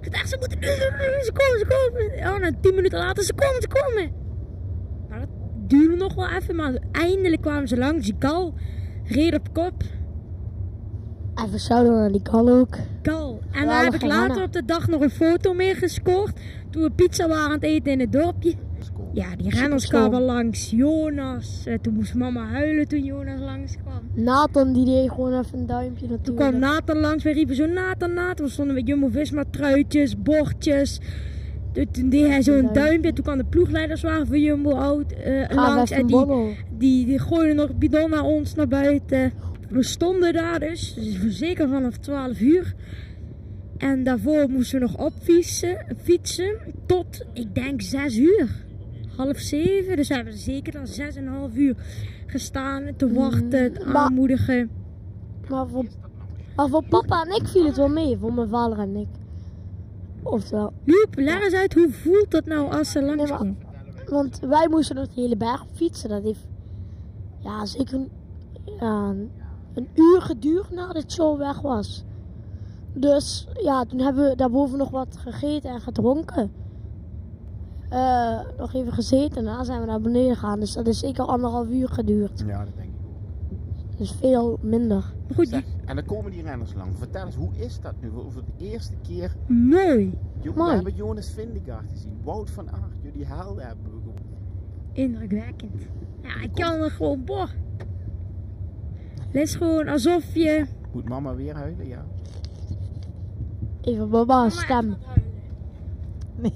Ik 0.00 0.12
dacht, 0.12 0.28
ze 0.28 0.36
moeten 0.38 0.62
ze 0.62 1.30
komen, 1.32 1.58
ze 1.58 1.66
komen. 1.66 2.32
Oh, 2.32 2.40
nou, 2.40 2.54
tien 2.60 2.74
minuten 2.74 2.98
later, 2.98 3.24
ze 3.24 3.34
komen, 3.34 3.62
ze 3.62 3.68
komen. 3.68 4.12
Maar 5.08 5.20
dat 5.20 5.30
duurde 5.66 5.96
nog 5.96 6.14
wel 6.14 6.28
even, 6.28 6.56
maar 6.56 6.78
eindelijk 6.92 7.42
kwamen 7.42 7.68
ze 7.68 7.76
langs. 7.76 8.12
Gal 8.18 8.54
reed 9.04 9.34
op 9.34 9.52
kop. 9.52 9.82
Even 11.44 11.60
shout-out 11.60 11.94
naar 11.96 12.12
die 12.12 12.20
gal 12.22 12.48
ook. 12.48 12.76
Gal. 13.02 13.40
En 13.50 13.66
daar 13.66 13.84
heb 13.84 13.94
ik 13.94 14.02
later 14.02 14.42
op 14.42 14.52
de 14.52 14.64
dag 14.64 14.88
nog 14.88 15.00
een 15.00 15.10
foto 15.10 15.54
mee 15.54 15.74
gescoord. 15.74 16.40
Toen 16.70 16.82
we 16.82 16.90
pizza 16.90 17.28
waren 17.28 17.44
aan 17.44 17.50
het 17.52 17.62
eten 17.62 17.92
in 17.92 18.00
het 18.00 18.12
dorpje. 18.12 18.54
Ja, 19.12 19.36
die 19.36 19.50
renners 19.50 19.86
kwamen 19.86 20.22
langs. 20.22 20.70
Jonas. 20.70 21.62
Eh, 21.66 21.78
toen 21.82 21.94
moest 21.94 22.14
mama 22.14 22.44
huilen 22.44 22.88
toen 22.88 23.04
Jonas 23.04 23.40
langskwam. 23.40 24.00
Nathan 24.14 24.72
die 24.72 24.84
deed 24.84 25.10
gewoon 25.10 25.38
even 25.38 25.58
een 25.58 25.66
duimpje 25.66 26.06
Toen 26.06 26.16
natuurlijk. 26.16 26.48
kwam 26.48 26.60
Nathan 26.60 26.96
langs. 26.98 27.24
We 27.24 27.32
riepen 27.32 27.54
zo 27.54 27.66
Nathan, 27.66 28.14
Nathan. 28.14 28.46
We 28.46 28.52
stonden 28.52 28.74
met 28.74 28.86
Jumbo-Visma 28.86 29.44
truitjes, 29.50 30.22
bordjes. 30.22 31.00
Toen 31.72 31.86
toen 31.90 32.08
deed 32.08 32.26
hij 32.26 32.42
zo'n 32.42 32.54
Duimpje. 32.54 32.80
duimpje. 32.80 33.12
Toen 33.12 33.24
kwam 33.24 33.36
de 33.38 33.44
ploegleiderswagen 33.44 34.26
van 34.26 34.40
Jumbo 34.40 34.70
oud, 34.70 35.12
eh, 35.12 35.44
Ga 35.48 35.54
langs. 35.54 35.90
En 35.90 36.06
die, 36.06 36.56
die, 36.78 37.06
die 37.06 37.18
gooiden 37.18 37.56
nog 37.56 37.74
bidon 37.74 38.10
naar 38.10 38.24
ons 38.24 38.54
naar 38.54 38.68
buiten. 38.68 39.32
We 39.68 39.82
stonden 39.82 40.32
daar 40.32 40.60
dus, 40.60 40.94
dus 40.94 41.38
zeker 41.38 41.68
vanaf 41.68 41.96
12 41.96 42.40
uur. 42.40 42.74
En 43.76 44.04
daarvoor 44.04 44.48
moesten 44.48 44.80
we 44.80 44.86
nog 44.86 44.96
opfietsen 45.06 45.86
fietsen 46.02 46.54
tot, 46.86 47.24
ik 47.32 47.54
denk, 47.54 47.82
6 47.82 48.16
uur. 48.16 48.64
Half 49.16 49.38
7. 49.38 49.96
Dus 49.96 50.08
we 50.08 50.14
hebben 50.14 50.36
zeker 50.38 50.72
dan 50.72 50.86
6,5 51.50 51.56
uur 51.56 51.76
gestaan 52.26 52.84
te 52.96 53.12
wachten, 53.12 53.50
te 53.72 53.80
Mm, 53.84 53.92
maar- 53.92 54.02
aanmoedigen. 54.02 54.70
Maar 55.48 55.68
voor, 55.68 55.84
maar 56.56 56.68
voor 56.68 56.84
papa 56.88 57.22
en 57.24 57.36
ik 57.42 57.48
viel 57.48 57.64
het 57.66 57.76
wel 57.76 57.88
mee, 57.88 58.16
voor 58.16 58.32
mijn 58.32 58.48
vader 58.48 58.78
en 58.78 58.96
ik. 58.96 59.06
Oftewel, 60.22 60.72
Joep, 60.84 61.14
leg 61.16 61.44
eens 61.44 61.54
uit, 61.54 61.74
hoe 61.74 61.90
voelt 61.92 62.30
dat 62.30 62.44
nou 62.44 62.72
als 62.72 62.90
ze 62.90 63.00
Nee, 63.00 63.16
langskomen? 63.16 63.56
want 64.08 64.38
wij 64.40 64.68
moesten 64.70 64.96
nog 64.96 65.06
de 65.14 65.20
hele 65.20 65.36
berg 65.36 65.62
op 65.62 65.68
fietsen. 65.74 66.08
Dat 66.08 66.22
heeft 66.22 66.46
ja, 67.42 67.66
zeker 67.66 68.00
een 69.78 69.88
uur 69.94 70.20
geduurd 70.20 70.70
nadat 70.70 70.96
het 70.96 71.12
show 71.12 71.38
weg 71.38 71.60
was. 71.60 72.04
Dus 72.92 73.48
ja, 73.62 73.84
toen 73.84 73.98
hebben 74.00 74.28
we 74.28 74.36
daarboven 74.36 74.78
nog 74.78 74.90
wat 74.90 75.16
gegeten 75.16 75.70
en 75.70 75.80
gedronken. 75.80 76.50
Eh, 77.88 78.40
nog 78.58 78.74
even 78.74 78.92
gezeten 78.92 79.38
en 79.38 79.44
daarna 79.44 79.64
zijn 79.64 79.80
we 79.80 79.86
naar 79.86 80.00
beneden 80.00 80.34
gegaan. 80.36 80.60
Dus 80.60 80.72
dat 80.72 80.86
is 80.86 80.98
zeker 80.98 81.24
anderhalf 81.24 81.68
uur 81.68 81.88
geduurd. 81.88 82.44
Ja, 82.46 82.64
dat 82.64 82.74
denk 82.76 82.88
ik 82.88 82.94
ook. 83.06 83.98
Dus 83.98 84.10
veel 84.12 84.58
minder. 84.62 85.12
Goed, 85.34 85.48
Zeg, 85.48 85.64
en 85.84 85.96
dan 85.96 86.04
komen 86.04 86.30
die 86.30 86.42
renners 86.42 86.74
lang. 86.74 86.96
Vertel 86.98 87.26
eens, 87.26 87.34
hoe 87.34 87.54
is 87.56 87.80
dat 87.80 87.94
nu? 88.00 88.10
Voor 88.10 88.42
de 88.58 88.64
eerste 88.64 88.94
keer, 89.02 89.36
mooi. 89.46 90.18
Jo- 90.40 90.52
we 90.54 90.62
hebben 90.70 90.94
Jonas 90.94 91.30
Vindegaard 91.30 91.86
gezien. 91.92 92.18
Wout 92.24 92.50
van 92.50 92.70
Aert, 92.70 92.92
jullie 93.02 93.24
helden 93.26 93.66
hebben 93.66 93.84
we 93.84 93.90
gewoon. 93.90 94.16
Indrukwekkend. 94.92 95.82
Ja, 96.22 96.40
ik 96.42 96.52
kan 96.54 96.74
er 96.74 96.90
gewoon, 96.90 97.24
boh. 97.24 97.48
Het 99.28 99.42
is 99.42 99.54
gewoon 99.54 99.88
alsof 99.88 100.34
je... 100.34 100.66
Moet 100.92 101.08
mama 101.08 101.34
weer 101.34 101.54
huilen? 101.54 101.86
Ja. 101.86 102.04
Even 103.80 104.10
baba's 104.10 104.60
stem. 104.60 104.96
Nee, 106.36 106.52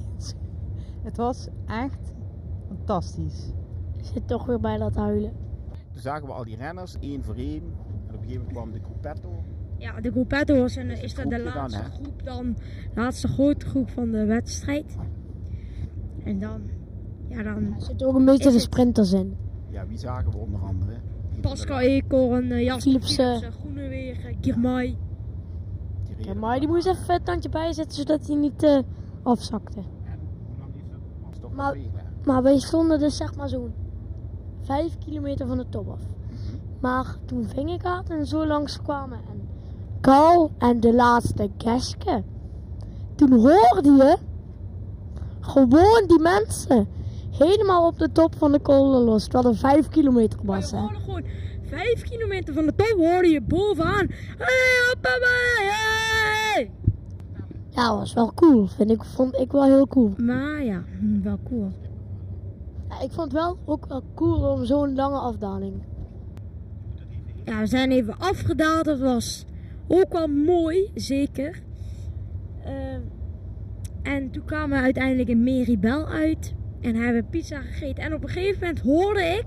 het 1.06 1.16
was 1.16 1.48
echt 1.66 2.12
fantastisch. 2.68 3.52
Ik 3.96 4.04
zit 4.04 4.28
toch 4.28 4.46
weer 4.46 4.60
bij 4.60 4.78
dat 4.78 4.94
huilen. 4.94 5.32
Toen 5.92 6.00
zagen 6.02 6.26
we 6.26 6.32
al 6.32 6.44
die 6.44 6.56
renners, 6.56 6.96
één 7.00 7.24
voor 7.24 7.34
één. 7.34 7.62
En 8.08 8.14
op 8.14 8.22
een 8.22 8.28
gegeven 8.28 8.32
moment 8.44 8.52
kwam 8.52 8.72
de 8.72 8.80
groepetto. 8.80 9.28
Ja, 9.78 10.00
de 10.00 10.10
groepetto 10.10 10.58
was 10.58 10.76
een, 10.76 10.88
Dat 10.88 11.02
is 11.02 11.14
dat 11.14 11.24
de 11.30 11.42
dan, 11.42 11.54
laatste 11.54 11.82
groep 11.82 12.22
dan, 12.24 12.52
de 12.94 13.00
laatste 13.00 13.28
grote 13.28 13.66
groep 13.66 13.90
van 13.90 14.10
de 14.10 14.24
wedstrijd. 14.24 14.96
En 16.24 16.38
dan, 16.38 16.60
ja 17.28 17.42
dan, 17.42 17.74
Er 17.74 17.82
zitten 17.82 18.06
ook 18.06 18.14
een 18.14 18.24
beetje 18.24 18.48
de 18.48 18.52
het? 18.52 18.62
sprinters 18.62 19.12
in. 19.12 19.36
Ja, 19.68 19.86
wie 19.86 19.98
zagen 19.98 20.30
we 20.30 20.36
onder 20.38 20.60
andere? 20.60 20.92
Pascal 21.42 21.80
Eekhoorn, 21.80 22.50
uh, 22.50 22.62
Jasper 22.62 22.80
Philipsen. 22.80 23.38
Philipsen, 23.38 23.60
Groenewegen, 23.60 24.36
Girmay. 24.40 24.84
Die 24.86 24.96
Ja, 26.06 26.14
reden 26.16 26.38
maar 26.38 26.58
die 26.58 26.68
moest 26.68 26.86
even 26.86 27.14
een 27.14 27.22
tandje 27.22 27.48
bijzetten 27.48 27.96
zodat 27.96 28.26
hij 28.26 28.36
niet 28.36 28.62
eh, 28.62 28.78
afzakte. 29.22 29.82
Maar-? 31.52 31.76
Maar 32.24 32.42
wij 32.42 32.58
stonden 32.58 32.98
dus 32.98 33.16
zeg 33.16 33.34
maar 33.34 33.48
zo'n 33.48 33.72
5 34.60 34.98
kilometer 34.98 35.46
van 35.46 35.56
de 35.56 35.68
top 35.68 35.88
af. 35.88 36.00
Maar 36.80 37.16
toen 37.24 37.48
Vingegaard 37.48 38.10
en 38.10 38.26
zo 38.26 38.46
langs 38.46 38.82
kwamen 38.82 39.18
en 39.30 39.48
Gal 40.00 40.50
en 40.58 40.80
de 40.80 40.94
laatste 40.94 41.50
Geske. 41.58 42.22
Toen 43.14 43.32
hoorde 43.32 43.90
je 43.90 44.16
gewoon 45.40 46.04
die 46.06 46.18
mensen 46.18 46.86
helemaal 47.38 47.86
op 47.86 47.98
de 47.98 48.12
top 48.12 48.34
van 48.36 48.52
de 48.52 48.60
kolen 48.60 49.00
los. 49.00 49.28
Terwijl 49.28 49.54
er 49.54 49.60
5 49.60 49.88
kilometer 49.88 50.38
was. 50.42 50.70
Hè. 50.70 50.78
gewoon 50.78 51.24
vijf 51.72 52.02
kilometer 52.02 52.54
van 52.54 52.66
de 52.66 52.74
top 52.74 52.94
hoorde 52.96 53.28
je 53.28 53.40
bovenaan. 53.40 54.06
Hey, 54.38 54.88
hoppa, 54.88 55.10
hey! 55.20 56.70
Ja, 57.68 57.96
was 57.96 58.12
wel 58.12 58.32
cool. 58.34 58.66
Vind 58.66 58.90
ik, 58.90 59.04
vond 59.04 59.38
ik 59.38 59.52
wel 59.52 59.64
heel 59.64 59.88
cool. 59.88 60.12
Maar 60.16 60.64
ja, 60.64 60.84
hm, 60.98 61.22
wel 61.22 61.38
cool. 61.44 61.72
Ja, 62.88 63.00
ik 63.00 63.10
vond 63.12 63.32
wel 63.32 63.58
ook 63.64 63.86
wel 63.86 64.02
cool 64.14 64.52
om 64.52 64.64
zo'n 64.64 64.94
lange 64.94 65.18
afdaling. 65.18 65.82
Ja, 67.44 67.60
we 67.60 67.66
zijn 67.66 67.90
even 67.90 68.18
afgedaald. 68.18 68.84
Dat 68.84 68.98
was 68.98 69.44
ook 69.88 70.12
wel 70.12 70.26
mooi, 70.26 70.90
zeker. 70.94 71.62
Ehm, 72.64 73.00
en 74.02 74.30
toen 74.30 74.44
kwamen 74.44 74.78
we 74.78 74.84
uiteindelijk 74.84 75.28
in 75.28 75.42
Meribel 75.42 76.06
uit. 76.06 76.54
En 76.82 76.94
hebben 76.96 77.26
pizza 77.30 77.60
gegeten. 77.60 78.04
En 78.04 78.14
op 78.14 78.22
een 78.22 78.28
gegeven 78.28 78.60
moment 78.60 78.80
hoorde 78.80 79.20
ik 79.24 79.44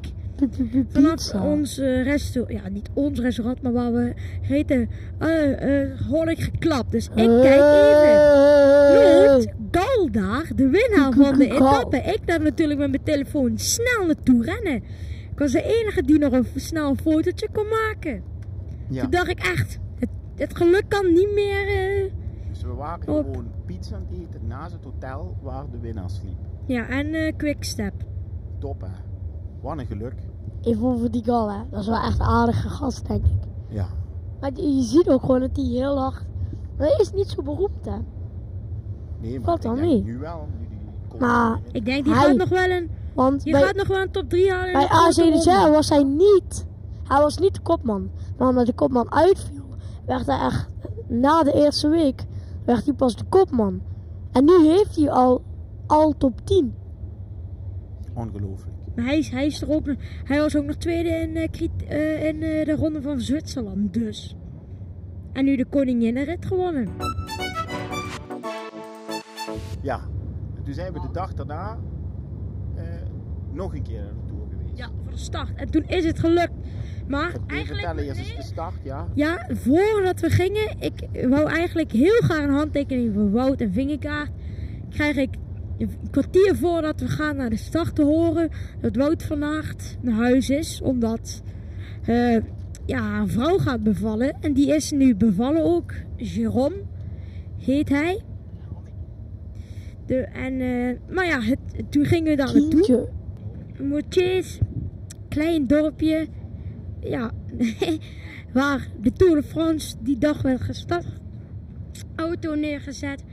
vanaf 0.90 1.14
Pizza. 1.16 1.44
ons 1.52 1.78
eh, 1.78 2.04
restaurant, 2.04 2.60
ja 2.64 2.70
niet 2.70 2.90
ons 2.94 3.20
restaurant, 3.20 3.62
maar 3.62 3.72
waar 3.72 3.94
we 3.94 4.14
gegeten, 4.42 4.90
eh, 5.20 5.82
eh, 5.82 6.00
hoorde 6.10 6.32
ik 6.32 6.40
geklapt. 6.40 6.92
Dus 6.92 7.06
ik 7.06 7.14
kijk 7.14 7.62
even. 7.62 9.26
Loopt 9.32 9.54
Gal 9.72 10.12
daar, 10.12 10.52
de 10.56 10.68
winnaar 10.70 11.14
van 11.14 11.38
de 11.38 11.46
etappe. 11.52 11.98
Ik 11.98 12.20
daar 12.28 12.42
natuurlijk 12.42 12.80
met 12.80 12.90
mijn 12.90 13.04
telefoon 13.04 13.58
snel 13.58 14.06
naartoe 14.06 14.44
rennen. 14.44 14.76
Ik 15.32 15.40
was 15.42 15.52
de 15.52 15.82
enige 15.82 16.02
die 16.04 16.20
nog 16.20 16.32
een 16.34 16.46
snel 16.56 16.90
een 16.90 16.98
fotootje 16.98 17.48
kon 17.52 17.66
maken. 17.70 18.24
Ja, 18.90 19.02
Toen 19.02 19.12
dacht 19.12 19.30
ik 19.30 19.40
echt, 19.40 19.80
het, 20.00 20.10
het 20.36 20.56
geluk 20.58 20.84
kan 20.88 21.14
niet 21.14 21.32
meer. 21.34 21.68
eh, 21.68 22.12
dus 22.50 22.62
we 22.62 22.74
waren 22.74 23.08
Op. 23.08 23.26
gewoon 23.26 23.52
pizza 23.66 23.96
aan 23.96 24.06
het 24.10 24.20
eten 24.20 24.48
naast 24.48 24.74
het 24.74 24.84
hotel 24.84 25.38
waar 25.42 25.64
de 25.72 25.80
winnaar 25.80 26.10
sliep. 26.10 26.38
Ja, 26.66 26.88
en 26.88 27.14
eh 27.14 27.34
Quickstep. 27.38 27.94
Top 28.60 28.82
hè. 28.82 28.88
Wat 29.62 29.78
een 29.78 29.86
geluk. 29.86 30.14
Even 30.62 30.86
over 30.88 31.12
die 31.12 31.24
gal, 31.24 31.52
hè. 31.52 31.58
Dat 31.70 31.80
is 31.82 31.88
wel 31.88 32.02
echt 32.02 32.20
een 32.20 32.26
aardige 32.26 32.70
gast, 32.70 33.08
denk 33.08 33.26
ik. 33.26 33.48
Ja. 33.70 33.86
Maar 34.40 34.52
je 34.56 34.76
je 34.76 34.82
ziet 34.82 35.10
ook 35.10 35.22
gewoon 35.22 35.40
dat 35.40 35.50
hij 35.56 35.66
heel 35.66 36.00
hard... 36.00 36.26
Maar 36.78 36.88
hij 36.88 36.98
is 37.02 37.12
niet 37.12 37.28
zo 37.30 37.42
beroemd, 37.42 37.86
hè. 37.86 37.98
Nee, 39.20 39.34
maar 39.36 39.44
Valt 39.46 39.62
dan 39.62 39.80
mee. 39.80 40.04
nu 40.04 40.18
wel. 40.18 40.48
Nu 40.60 40.68
die 41.10 41.20
Maar-. 41.20 41.60
Ik 41.72 41.86
denk 41.86 42.04
die 42.06 42.14
Hij- 42.14 42.24
gaat 42.28 42.38
nog 42.38 42.50
wel 42.50 42.70
een, 42.70 42.90
Want 43.14 43.44
bij, 43.44 43.62
gaat 43.62 43.76
nog 43.76 43.88
wel 43.88 44.02
een 44.02 44.12
top 44.12 44.30
3 44.30 44.52
halen. 44.52 44.74
bij 44.74 44.82
de 44.82 44.88
grote 44.88 45.22
AC 45.22 45.44
ronde. 45.46 45.72
was 45.72 45.90
hij 45.90 46.04
niet... 46.04 46.66
Hij 47.04 47.22
was 47.22 47.38
niet 47.38 47.54
de 47.54 47.62
kopman. 47.62 48.10
Maar 48.38 48.48
omdat 48.48 48.66
de 48.66 48.74
kopman 48.74 49.12
uitviel... 49.12 49.64
werd 50.06 50.26
hij 50.26 50.40
echt, 50.40 50.70
na 51.08 51.44
de 51.44 51.54
eerste 51.54 51.88
week, 51.90 52.24
werd 52.66 52.86
hij 52.86 52.94
pas 52.94 53.16
de 53.16 53.24
kopman. 53.30 53.82
En 54.32 54.46
nu 54.46 54.68
heeft 54.68 54.96
hij 54.96 55.12
al, 55.12 55.42
al 55.88 56.18
top 56.18 56.46
10. 56.46 56.74
Ongelooflijk. 58.14 58.76
Maar 58.96 59.06
hij, 59.06 59.18
is, 59.18 59.30
hij, 59.30 59.46
is 59.46 59.62
er 59.62 59.98
hij 60.24 60.40
was 60.40 60.56
ook 60.56 60.66
nog 60.66 60.76
tweede 60.76 61.10
in, 61.10 61.36
eh, 61.36 61.48
kriet- 61.52 61.86
eh, 61.88 62.26
in 62.26 62.42
eh, 62.42 62.66
de 62.66 62.76
ronde 62.76 63.02
van 63.02 63.20
Zwitserland, 63.20 63.94
dus. 63.94 64.36
En 65.34 65.46
nu 65.46 65.56
de 65.56 65.66
koninginnenrit 65.66 66.46
gewonnen. 66.46 66.88
Ja. 69.82 70.00
En 70.58 70.64
toen 70.64 70.74
zijn 70.74 70.94
we 70.94 71.00
de 71.00 71.12
dag 71.12 71.34
daarna 71.34 71.78
eh, 72.76 72.84
nog 73.52 73.74
een 73.74 73.84
keer 73.84 74.02
naar 74.02 74.14
de 74.14 74.26
Tour 74.28 74.48
geweest. 74.50 74.78
Ja, 74.78 74.90
voor 75.04 75.12
de 75.12 75.18
start. 75.18 75.56
En 75.56 75.72
toen 75.72 75.84
is 75.88 76.06
het 76.06 76.20
gelukt. 76.20 76.54
Maar 77.08 77.28
Even 77.28 77.48
eigenlijk... 77.48 77.82
vertellen, 77.82 78.04
eerst 78.04 78.20
eens 78.20 78.28
nee. 78.28 78.38
de 78.38 78.44
start, 78.44 78.76
ja. 78.84 79.08
Ja, 79.14 79.48
voordat 79.50 80.20
we 80.20 80.30
gingen, 80.30 80.76
ik 80.80 81.28
wou 81.30 81.50
eigenlijk 81.50 81.92
heel 81.92 82.22
graag 82.22 82.44
een 82.44 82.54
handtekening 82.54 83.14
van 83.14 83.32
Wout 83.32 83.62
en 83.62 83.72
Vingerkaart. 83.72 84.32
Krijg 84.90 85.16
ik 85.16 85.36
een 85.78 85.90
kwartier 86.12 86.56
voordat 86.56 87.00
we 87.00 87.08
gaan 87.08 87.36
naar 87.36 87.50
de 87.50 87.58
start 87.58 87.96
te 87.96 88.04
horen 88.04 88.50
dat 88.82 88.96
Wout 88.96 89.24
van 89.24 89.44
Aert 89.44 89.98
naar 90.02 90.16
huis 90.16 90.50
is. 90.50 90.82
Omdat 90.82 91.42
eh, 92.06 92.38
ja, 92.86 93.00
haar 93.00 93.28
vrouw 93.28 93.58
gaat 93.58 93.84
bevallen. 93.84 94.38
En 94.42 94.54
die 94.54 94.76
is 94.76 94.92
nu 94.92 95.16
bevallen 95.16 95.64
ook. 95.64 95.94
Jérôme 96.18 96.84
heet 97.58 97.90
hij. 97.90 98.22
De, 100.06 100.18
en, 100.18 100.62
eh, 100.62 101.14
maar 101.16 101.26
ja, 101.26 101.42
het, 101.42 101.60
toen 101.90 102.06
gingen 102.06 102.30
we 102.30 102.36
daar 102.36 102.54
naartoe. 102.54 103.08
Moutiers, 103.82 104.60
klein 105.30 105.68
dorpje. 105.68 106.28
Ja, 107.00 107.32
waar 108.54 108.88
de 109.02 109.14
Tour 109.14 109.36
de 109.36 109.44
France 109.44 109.96
die 110.00 110.18
dag 110.18 110.42
werd 110.42 110.62
gestart. 110.62 111.08
Auto 112.16 112.56
neergezet. 112.56 113.24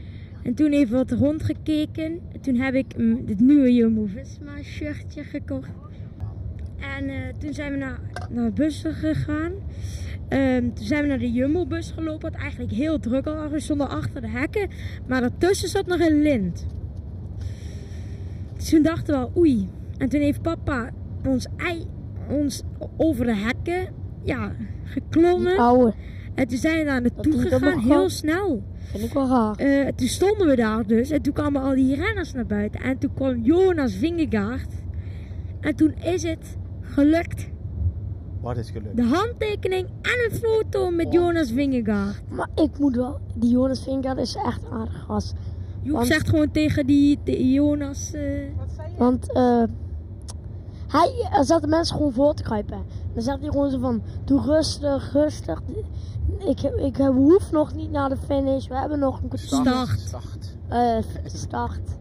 En 0.43 0.55
toen 0.55 0.73
even 0.73 0.97
wat 0.97 1.11
rondgekeken. 1.11 2.21
En 2.33 2.41
toen 2.41 2.55
heb 2.55 2.75
ik 2.75 2.97
mm, 2.97 3.23
het 3.27 3.41
nieuwe 3.41 3.75
Jumbo-Visma 3.75 4.63
shirtje 4.63 5.25
gekocht. 5.25 5.71
En 6.97 7.09
eh, 7.09 7.17
toen 7.39 7.55
zijn 7.55 7.73
we 7.73 7.79
naar, 7.79 8.01
naar 8.31 8.53
bussen 8.53 8.95
gegaan. 8.95 9.53
Ehm, 10.29 10.73
toen 10.73 10.85
zijn 10.85 11.03
we 11.03 11.09
naar 11.09 11.19
de 11.19 11.33
Jumbo-bus 11.33 11.91
gelopen. 11.91 12.31
Wat 12.31 12.41
eigenlijk 12.41 12.73
heel 12.73 12.99
druk 12.99 13.27
al 13.27 13.35
was. 13.35 13.51
We 13.51 13.61
stonden 13.61 13.89
achter 13.89 14.21
de 14.21 14.29
hekken. 14.29 14.69
Maar 15.07 15.21
daartussen 15.21 15.69
zat 15.69 15.87
nog 15.87 16.01
een 16.01 16.23
lint. 16.23 16.67
Dus 18.57 18.69
toen 18.69 18.83
dachten 18.83 19.15
we 19.15 19.21
al, 19.21 19.33
oei. 19.37 19.69
En 19.99 20.09
toen 20.09 20.21
heeft 20.21 20.43
papa 20.43 20.91
ons, 21.27 21.47
ei, 21.57 21.87
ons 22.29 22.63
over 22.97 23.25
de 23.27 23.37
hekken 23.37 23.89
ja, 24.25 24.53
geklommen. 24.85 25.95
En 26.35 26.49
toen 26.49 26.59
zijn 26.59 26.79
we 26.79 26.85
daar 26.85 27.01
naartoe 27.01 27.41
gegaan, 27.41 27.79
heel 27.79 28.09
snel. 28.09 28.63
Vind 28.93 29.05
ik 29.05 29.13
wel 29.13 29.29
raar. 29.29 29.55
Eh, 29.57 29.89
toen 29.95 30.07
stonden 30.09 30.47
we 30.47 30.57
daar 30.57 30.87
dus. 30.87 31.11
En 31.11 31.23
toen 31.23 31.33
kwamen 31.33 31.63
al 31.63 31.75
die 31.75 31.95
renners 31.97 32.33
naar 32.33 32.47
buiten. 32.47 32.81
En 32.81 32.99
toen 32.99 33.15
kwam 33.15 33.43
Jonas 33.43 33.93
Vingegaard. 33.95 34.69
En 35.61 35.75
toen 35.77 35.95
is 35.95 36.23
het 36.23 36.57
gelukt. 36.81 37.51
Wat 38.41 38.57
is 38.57 38.71
gelukt? 38.71 38.97
De 38.97 39.03
handtekening 39.05 39.87
en 40.03 40.31
een 40.31 40.39
foto 40.39 40.91
met 40.91 41.07
Oh. 41.07 41.13
Jonas 41.13 41.51
Vingegaard. 41.53 42.23
Maar 42.31 42.49
ik 42.55 42.79
moet 42.79 42.97
wel, 42.97 43.21
die 43.35 43.51
Jonas 43.51 43.83
Vingegaard 43.83 44.19
is 44.19 44.35
echt 44.35 44.71
aardig 44.71 45.05
gast. 45.07 45.35
Joep 45.83 45.95
Want- 45.97 46.07
zegt 46.07 46.29
gewoon 46.29 46.51
tegen 46.51 46.87
die, 46.87 47.19
die 47.25 47.53
Jonas... 47.53 48.13
eh, 48.13 48.23
Want 48.99 49.33
eh 49.33 49.63
hij 50.89 51.29
er 51.39 51.45
zaten 51.45 51.69
mensen 51.69 51.97
gewoon 51.97 52.13
voor 52.13 52.35
te 52.35 52.43
kruipen. 52.43 52.83
Dan 53.15 53.23
zegt 53.23 53.41
hij 53.41 53.51
gewoon 53.51 53.71
zo 53.71 53.79
van, 53.79 54.03
doe 54.25 54.41
rustig, 54.41 55.13
rustig. 55.13 55.61
Ik, 56.39 56.61
heb- 56.61 56.75
ik 56.77 56.97
heb- 56.97 57.13
hoef 57.13 57.51
nog 57.53 57.75
niet 57.75 57.91
naar 57.91 58.09
de 58.09 58.17
finish, 58.17 58.67
we 58.69 58.79
hebben 58.79 58.99
nog 58.99 59.21
een. 59.23 59.39
Start. 59.39 59.89
Start. 60.01 60.57
eh, 60.69 60.97
start. 61.25 61.97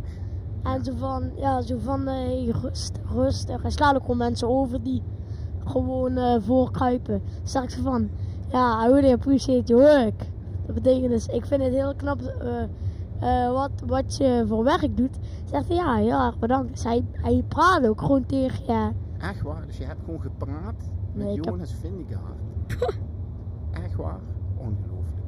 En 0.64 0.84
zo 0.84 0.92
van, 0.98 1.32
ja, 1.36 1.62
zo 1.62 1.78
van, 1.84 2.08
eh, 2.08 2.14
hey, 2.14 2.54
rustig, 2.62 3.02
rustig. 3.14 3.62
Hij 3.62 3.72
slaat 3.72 3.96
ook 3.96 4.02
gewoon 4.02 4.18
mensen 4.18 4.48
over 4.50 4.84
die 4.84 5.02
gewoon 5.66 6.18
eh 6.18 6.36
voorkruipen. 6.40 7.22
Dan 7.26 7.48
zeg 7.48 7.64
ik 7.64 7.70
zo 7.70 7.82
van, 7.82 8.10
ja, 8.52 8.86
I 8.88 8.92
really 8.92 9.14
appreciate 9.14 9.74
your 9.74 9.84
work. 10.04 10.20
Dat 10.66 10.76
betekent 10.76 11.10
dus, 11.10 11.28
ik 11.28 11.46
vind 11.46 11.64
het 11.64 11.74
heel 11.74 11.96
knap 11.96 12.22
eh, 12.22 12.62
eh, 13.46 13.52
wat, 13.54 13.72
wat 13.86 14.18
je 14.18 14.46
voor 14.48 14.64
werk 14.64 14.98
doet. 14.98 15.18
Zegt 15.52 15.68
hij, 15.68 15.76
ja, 15.78 15.96
heel 15.96 16.20
erg 16.20 16.40
bedankt. 16.40 16.72
Dus 16.72 16.84
hij, 16.84 17.04
hij 17.12 17.44
praat 17.48 17.88
ook 17.88 18.00
gewoon 18.02 18.26
tegen 18.26 18.64
je. 18.66 18.90
Echt 19.20 19.42
waar? 19.42 19.64
Dus 19.66 19.78
je 19.78 19.84
hebt 19.86 20.00
gewoon 20.06 20.22
gepraat 20.22 20.90
met 21.14 21.26
Nee, 21.26 21.36
ik 21.38 21.46
heb- 21.46 21.54
Jonas 21.54 21.76
Vingegaard. 21.82 22.40
Echt 23.86 23.96
waar? 23.96 24.20
Ongelooflijk. 24.58 25.20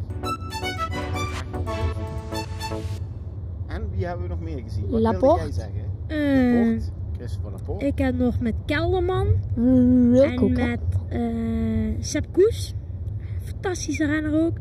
En 3.67 3.89
wie 3.91 4.05
hebben 4.05 4.23
we 4.23 4.29
nog 4.33 4.41
meer 4.41 4.59
gezien? 4.63 4.89
Wat 4.89 5.01
Laporte. 5.01 5.43
jij 5.43 5.51
zeggen? 5.51 5.83
eh, 6.07 6.17
Laporte. 6.65 6.91
Christopher 7.17 7.51
Laporte. 7.51 7.85
ik 7.85 7.97
heb 7.97 8.15
nog 8.17 8.39
met 8.39 8.53
Kelderman. 8.65 9.27
En 9.55 10.51
met 10.51 10.79
eh 11.09 11.19
Sepp 11.99 12.27
Koes. 12.31 12.73
Fantastische 13.41 14.05
renner 14.05 14.41
ook. 14.45 14.57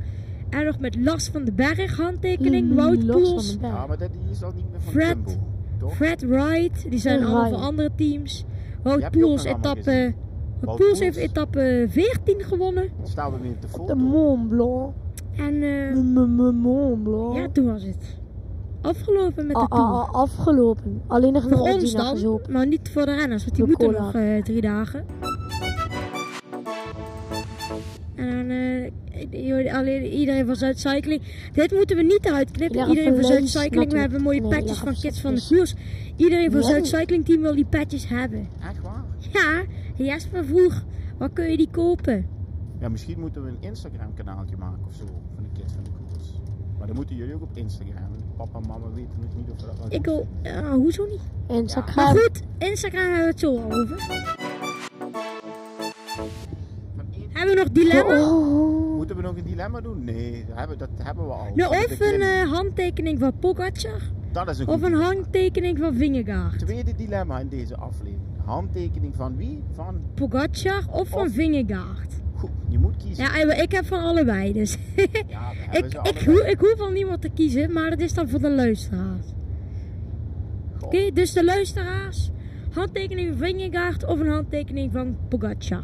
En 0.50 0.64
nog 0.64 0.78
met 0.78 0.96
Lars 0.96 1.28
van 1.28 1.44
den 1.44 1.54
Berg 1.54 1.96
handtekening. 1.96 2.74
Wout 2.74 3.02
Los 3.02 3.12
van 3.22 3.22
Poels. 3.30 3.56
Ja, 3.61 3.87
maar 3.87 3.98
dat, 3.98 4.12
die 4.12 4.30
is 4.30 4.42
al 4.42 4.52
niet 4.54 4.70
meer 4.70 4.80
van 4.80 4.92
Fred. 4.92 5.16
Jumbo. 5.16 5.30
Toch? 5.78 5.94
Fred 5.94 6.22
Wright. 6.22 6.90
Die 6.90 6.98
zijn 6.98 7.16
Fred 7.18 7.28
allemaal 7.28 7.42
Wright. 7.42 7.58
van 7.61 7.68
andere 7.68 7.90
teams. 7.96 8.44
Wout 8.82 9.02
heb 9.02 9.12
Poels 9.12 9.44
etappe... 9.44 10.14
Poels 10.64 10.98
heeft 10.98 11.16
etappe 11.16 11.87
14 11.88 12.40
gewonnen. 12.42 12.88
Dan 12.98 13.07
staan 13.07 13.33
we 13.33 13.38
weer 13.40 13.51
op 13.79 13.87
de 13.87 13.94
De. 13.94 14.01
Mont 14.03 14.48
Blanc. 14.48 14.92
En 15.37 15.55
eh, 15.55 15.94
De 15.94 16.53
Mont 16.53 17.03
Blanc. 17.03 17.37
ja, 17.37 17.48
toen 17.53 17.66
was 17.66 17.83
het 17.83 18.20
afgelopen 18.81 19.46
met 19.46 19.57
de 19.57 19.62
A- 19.62 19.66
Tour. 19.66 19.85
a- 19.85 19.94
a- 19.94 20.09
afgelopen. 20.12 21.03
Alleen 21.07 21.33
nog 21.33 21.42
Voor 21.42 21.53
een 21.53 21.59
ons 21.75 21.92
dan, 21.92 22.40
maar 22.48 22.66
niet 22.66 22.88
voor 22.92 23.07
de 23.07 23.14
renners, 23.14 23.44
want 23.44 23.57
die 23.57 23.66
moeten 23.66 23.87
Cola. 23.87 24.01
nog 24.05 24.14
eh, 24.14 24.42
drie 24.42 24.61
dagen. 24.61 25.05
En 28.14 28.48
dan, 28.48 28.51
eh, 28.51 29.75
alleen 29.77 30.05
iedereen 30.07 30.46
van 30.46 30.57
Zuidcycling. 30.57 31.22
Dit 31.53 31.72
moeten 31.72 31.96
we 31.96 32.03
niet 32.03 32.25
eruit 32.27 32.51
knippen. 32.51 32.77
Leg 32.79 32.88
Iedereen 32.88 33.14
van 33.14 33.25
Zuidcycling, 33.25 33.92
we 33.92 33.98
hebben 33.98 34.22
mooie 34.22 34.40
Nee, 34.40 34.48
petjes 34.51 34.79
van 34.79 34.94
Kids 35.01 35.20
van 35.20 35.35
de. 35.35 35.46
Koers. 35.48 35.75
Iedereen 36.16 36.51
van 36.51 36.61
Nee. 36.61 36.68
Zuidcycling 36.68 37.25
team 37.25 37.40
wil 37.42 37.55
die 37.55 37.64
petjes 37.64 38.09
hebben. 38.09 38.48
Echt 38.68 38.81
waar? 38.83 39.05
Ja, 39.33 39.62
Jesper 39.94 40.44
vroeg, 40.44 40.83
waar 41.18 41.31
kun 41.31 41.50
je 41.50 41.57
die 41.57 41.68
kopen? 41.70 42.26
Ja, 42.78 42.88
misschien 42.88 43.20
moeten 43.20 43.42
we 43.44 43.48
een 43.48 43.57
Instagram 43.61 44.14
kanaaltje 44.14 44.57
maken 44.57 44.85
of 44.88 44.94
zo. 44.94 45.05
Van 45.35 45.42
de 45.42 45.61
Kids 45.61 45.72
van 45.72 45.83
de 45.85 45.90
Koers. 45.90 46.40
Maar 46.78 46.87
dan 46.87 46.96
moeten 46.96 47.16
jullie 47.16 47.35
ook 47.35 47.42
op 47.42 47.57
Instagram. 47.57 48.11
Papa 48.37 48.59
en 48.59 48.68
mama 48.68 48.87
weten 48.94 49.11
nog 49.20 49.37
niet 49.37 49.50
of 49.50 49.61
we 49.61 49.66
dat 49.66 49.78
wel 49.78 49.87
Ik 49.90 50.05
wil, 50.05 50.26
ja, 50.42 50.74
hoezo 50.74 51.07
niet? 51.07 51.20
Instagram. 51.46 51.94
Maar 51.94 52.07
goed, 52.16 52.42
Instagram 52.59 53.00
hebben 53.02 53.20
we 53.20 53.26
het 53.31 53.40
zo 53.40 53.57
al 53.59 53.72
over. 53.72 53.98
Van 56.96 57.05
één- 57.12 57.28
Hebben 57.33 57.55
we 57.55 57.61
nog 57.61 57.70
dilemma? 57.72 58.31
Oh. 58.31 58.96
Moeten 58.96 59.16
we 59.16 59.22
nog 59.22 59.37
een 59.37 59.44
dilemma 59.44 59.81
doen? 59.81 60.05
Nee, 60.05 60.44
dat 60.48 60.59
hebben, 60.59 60.78
dat 60.78 60.88
hebben 60.96 61.26
we 61.26 61.33
al. 61.33 61.46
Nou, 61.55 61.70
of 61.76 62.00
een 62.00 62.20
eh, 62.20 62.52
handtekening 62.52 63.18
van 63.18 63.33
Pogacar, 63.38 64.00
dat 64.33 64.48
is 64.48 64.59
een 64.59 64.66
of 64.66 64.74
goed 64.74 64.83
een 64.83 64.90
dilemma. 64.90 65.14
handtekening 65.14 65.78
van 65.78 65.94
Vingegaard. 65.94 66.59
Tweede 66.59 66.94
dilemma 66.94 67.38
in 67.38 67.48
deze 67.48 67.76
aflevering. 67.76 68.20
Handtekening 68.44 69.16
van 69.16 69.37
wie? 69.37 69.62
Van. 69.72 70.00
Pogacar 70.14 70.83
of 70.90 71.09
van 71.09 71.31
Vingegaard. 71.31 72.20
Goed, 72.35 72.50
je 72.68 72.78
moet 72.78 72.96
kiezen. 72.96 73.24
Ja, 73.24 73.37
ik 73.52 73.62
ik 73.62 73.72
heb 73.72 73.87
van 73.87 74.00
allebei, 74.02 74.52
dus 74.52 74.78
Ja, 75.28 75.50
ik, 75.70 75.85
ik, 75.85 75.94
allebei. 75.94 76.50
ik 76.50 76.59
hoef 76.59 76.74
van 76.76 76.92
niemand 76.92 77.20
te 77.20 77.28
kiezen, 77.28 77.72
maar 77.72 77.90
dat 77.90 78.00
is 78.00 78.14
dan 78.14 78.28
voor 78.28 78.40
de 78.40 78.50
luisteraars. 78.50 79.26
Oké, 80.81 81.11
dus 81.12 81.33
de 81.33 81.44
luisteraars, 81.44 82.31
handtekening 82.72 83.28
van 83.28 83.37
Vingegaard 83.46 84.05
of 84.05 84.20
een 84.20 84.28
handtekening 84.31 84.92
van 84.92 85.16
Pogacar. 85.28 85.83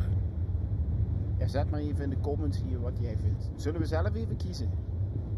Ja, 1.38 1.47
zet 1.47 1.71
maar 1.71 1.81
even 1.81 2.05
in 2.05 2.11
de 2.11 2.21
comments 2.21 2.62
hier 2.68 2.81
wat 2.81 2.92
jij 3.01 3.16
vindt. 3.23 3.51
Zullen 3.57 3.81
we 3.81 3.87
zelf 3.87 4.14
even 4.14 4.37
kiezen? 4.37 4.68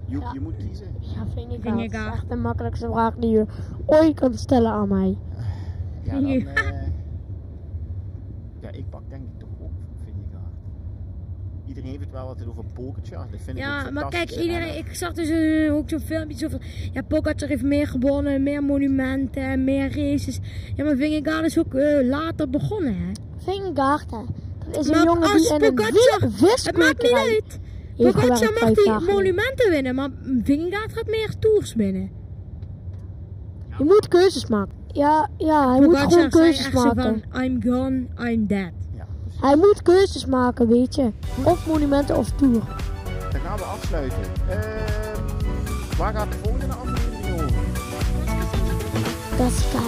Joep, 0.06 0.22
Ja. 0.22 0.30
je 0.32 0.40
moet 0.40 0.56
kiezen. 0.56 0.86
Ja, 1.00 1.26
Vingegaard. 1.34 1.92
Dat 1.92 2.06
is 2.06 2.12
echt 2.12 2.28
de 2.28 2.36
makkelijkste 2.36 2.86
vraag 2.90 3.14
die 3.16 3.30
je 3.30 3.46
ooit 3.86 4.14
kan 4.20 4.34
stellen 4.34 4.70
aan 4.72 4.88
mij. 4.88 5.16
Ja, 6.02 6.12
dan... 6.12 6.26
Ja. 6.26 6.44
eh, 8.80 8.84
ja, 8.84 8.84
ik 8.84 8.90
pak 8.90 9.02
denk 9.08 9.22
ik 9.22 9.38
toch 9.38 9.48
ook 9.60 9.70
Vingegaard. 10.04 10.54
Iedereen 11.66 11.90
heeft 11.90 12.02
het 12.02 12.10
wel 12.12 12.26
altijd 12.26 12.48
over 12.48 12.64
Pogacar. 12.74 13.26
Dat 13.30 13.40
vind 13.40 13.56
ik 13.56 13.62
Ja, 13.62 13.90
maar 13.90 14.08
kijk, 14.08 14.30
iedereen, 14.30 14.76
ik 14.76 14.94
zag 14.94 15.12
dus 15.12 15.28
eh, 15.28 15.74
ook 15.74 15.88
zo'n 15.88 16.00
filmpje 16.00 16.50
van, 16.50 16.60
ja, 16.92 17.02
Pogacar 17.02 17.48
heeft 17.48 17.62
meer 17.62 17.86
gewonnen, 17.86 18.42
meer 18.42 18.62
monumenten, 18.62 19.64
meer 19.64 19.96
races. 19.96 20.38
Ja, 20.74 20.84
maar 20.84 20.96
Vingegaard 20.96 21.44
is 21.46 21.58
ook 21.58 21.74
eh, 21.74 22.06
later 22.08 22.50
begonnen, 22.50 22.94
hè. 22.96 23.12
Vingegaard, 23.36 24.10
hè. 24.10 24.18
Dat 24.70 24.80
is 24.80 24.86
een 24.88 24.94
Maar 24.96 25.04
jongen 25.04 25.22
als 25.32 25.32
die 25.48 25.54
in 25.58 25.64
een 25.64 25.74
Pogacar- 25.74 26.30
vis- 26.30 26.66
Het 26.66 26.76
maakt 26.78 27.02
niet 27.02 27.12
uit. 27.12 27.58
Pogacar 27.96 28.52
mag 28.60 28.72
die 28.74 29.12
monumenten 29.14 29.70
winnen, 29.70 29.94
maar 29.94 30.08
Vingegaard 30.42 30.92
gaat 30.92 31.06
meer 31.06 31.34
tours 31.38 31.74
winnen. 31.74 32.10
Je 33.78 33.84
moet 33.84 34.08
keuzes 34.08 34.46
maken. 34.46 34.78
Ja, 34.92 35.28
ja 35.36 35.70
hij 35.70 35.80
moet 35.80 35.96
gewoon 35.98 36.30
keuzes 36.30 36.70
maken. 36.70 37.22
van, 37.30 37.42
I'm 37.42 37.62
gone, 37.62 38.06
I'm 38.18 38.46
dead. 38.46 38.70
Ja. 38.96 39.06
Hij 39.40 39.56
moet 39.56 39.82
keuzes 39.82 40.26
maken, 40.26 40.68
weet 40.68 40.94
je. 40.94 41.10
Of 41.42 41.66
monumenten 41.66 42.16
of 42.16 42.30
tour. 42.30 42.62
Dan 43.32 43.40
gaan 43.40 43.56
we 43.56 43.64
afsluiten. 43.64 44.18
Ehm, 44.48 45.96
waar 45.96 46.14
gaat 46.14 46.32
de 46.32 46.38
volgende 46.42 46.74
aflevering 46.74 47.42
over? 47.42 47.54
Tosca. 49.36 49.82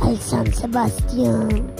El 0.00 0.16
San 0.16 0.46
Sebastian. 0.52 1.70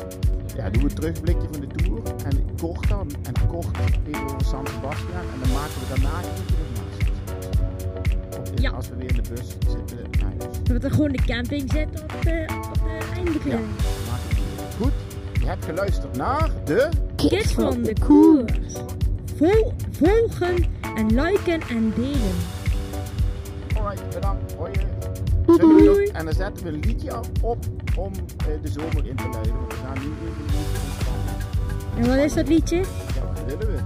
Ja, 0.57 0.71
doen 0.71 0.83
we 0.83 0.89
een 0.89 0.95
terugblikje 0.95 1.49
van 1.51 1.61
de 1.61 1.67
Tour. 1.67 2.01
En 2.25 2.45
kort 2.61 2.89
dan. 2.89 3.11
En 3.23 3.49
kort 3.49 3.67
even 4.07 4.25
over 4.25 4.45
San 4.45 4.67
Sebastian. 4.67 5.25
En 5.35 5.41
dan 5.43 5.53
maken 5.53 5.81
we 5.81 5.87
daarna 5.89 6.19
even 6.19 6.47
de 6.47 6.53
Masters. 6.81 8.63
Ja. 8.63 8.71
Als 8.71 8.89
we 8.89 8.97
weer 8.97 9.09
in 9.09 9.23
de 9.23 9.29
bus 9.35 9.49
zitten 9.49 10.11
naar 10.21 10.33
We 10.73 10.79
moeten 10.79 10.97
gewoon 10.97 11.13
de 11.13 11.23
camping 11.23 11.73
zetten 11.73 12.03
op 12.03 12.23
de, 12.23 12.45
op 12.69 12.75
de 12.75 12.99
eindbekleding. 13.15 13.45
weer. 13.77 13.85
Goed, 14.81 14.93
je 15.41 15.47
hebt 15.47 15.65
geluisterd 15.65 16.17
naar 16.17 16.51
de... 16.65 16.89
Kids 17.17 17.53
van 17.53 17.83
de 17.83 17.95
koers. 18.01 18.73
Vol, 19.37 19.73
volgen 19.91 20.65
en 20.97 21.07
liken 21.07 21.61
en 21.61 21.93
delen. 21.97 22.35
Alright, 23.77 24.11
bedankt. 24.15 24.53
Hoi. 24.55 24.73
Doei, 25.47 25.59
Zullen 25.59 25.75
we 25.77 25.83
doei. 25.85 26.07
En 26.07 26.25
dan 26.25 26.35
zetten 26.35 26.65
we 26.65 26.73
een 26.73 26.81
liedje 26.81 27.13
op 27.41 27.59
om 27.97 28.13
eh, 28.13 28.47
de 28.63 28.69
zomer 28.69 29.07
in 29.07 29.17
te 29.17 29.29
luiden. 29.33 29.55
Want 29.55 29.73
we 29.73 29.79
gaan 29.85 29.99
nu 30.01 30.09
ontspannen. 30.57 31.35
En 31.99 32.07
wat 32.17 32.25
is 32.25 32.35
dat 32.35 32.49
liedje? 32.49 32.77
Ja, 32.77 32.85
wat 33.35 33.45
willen 33.47 33.75
we? 33.75 33.79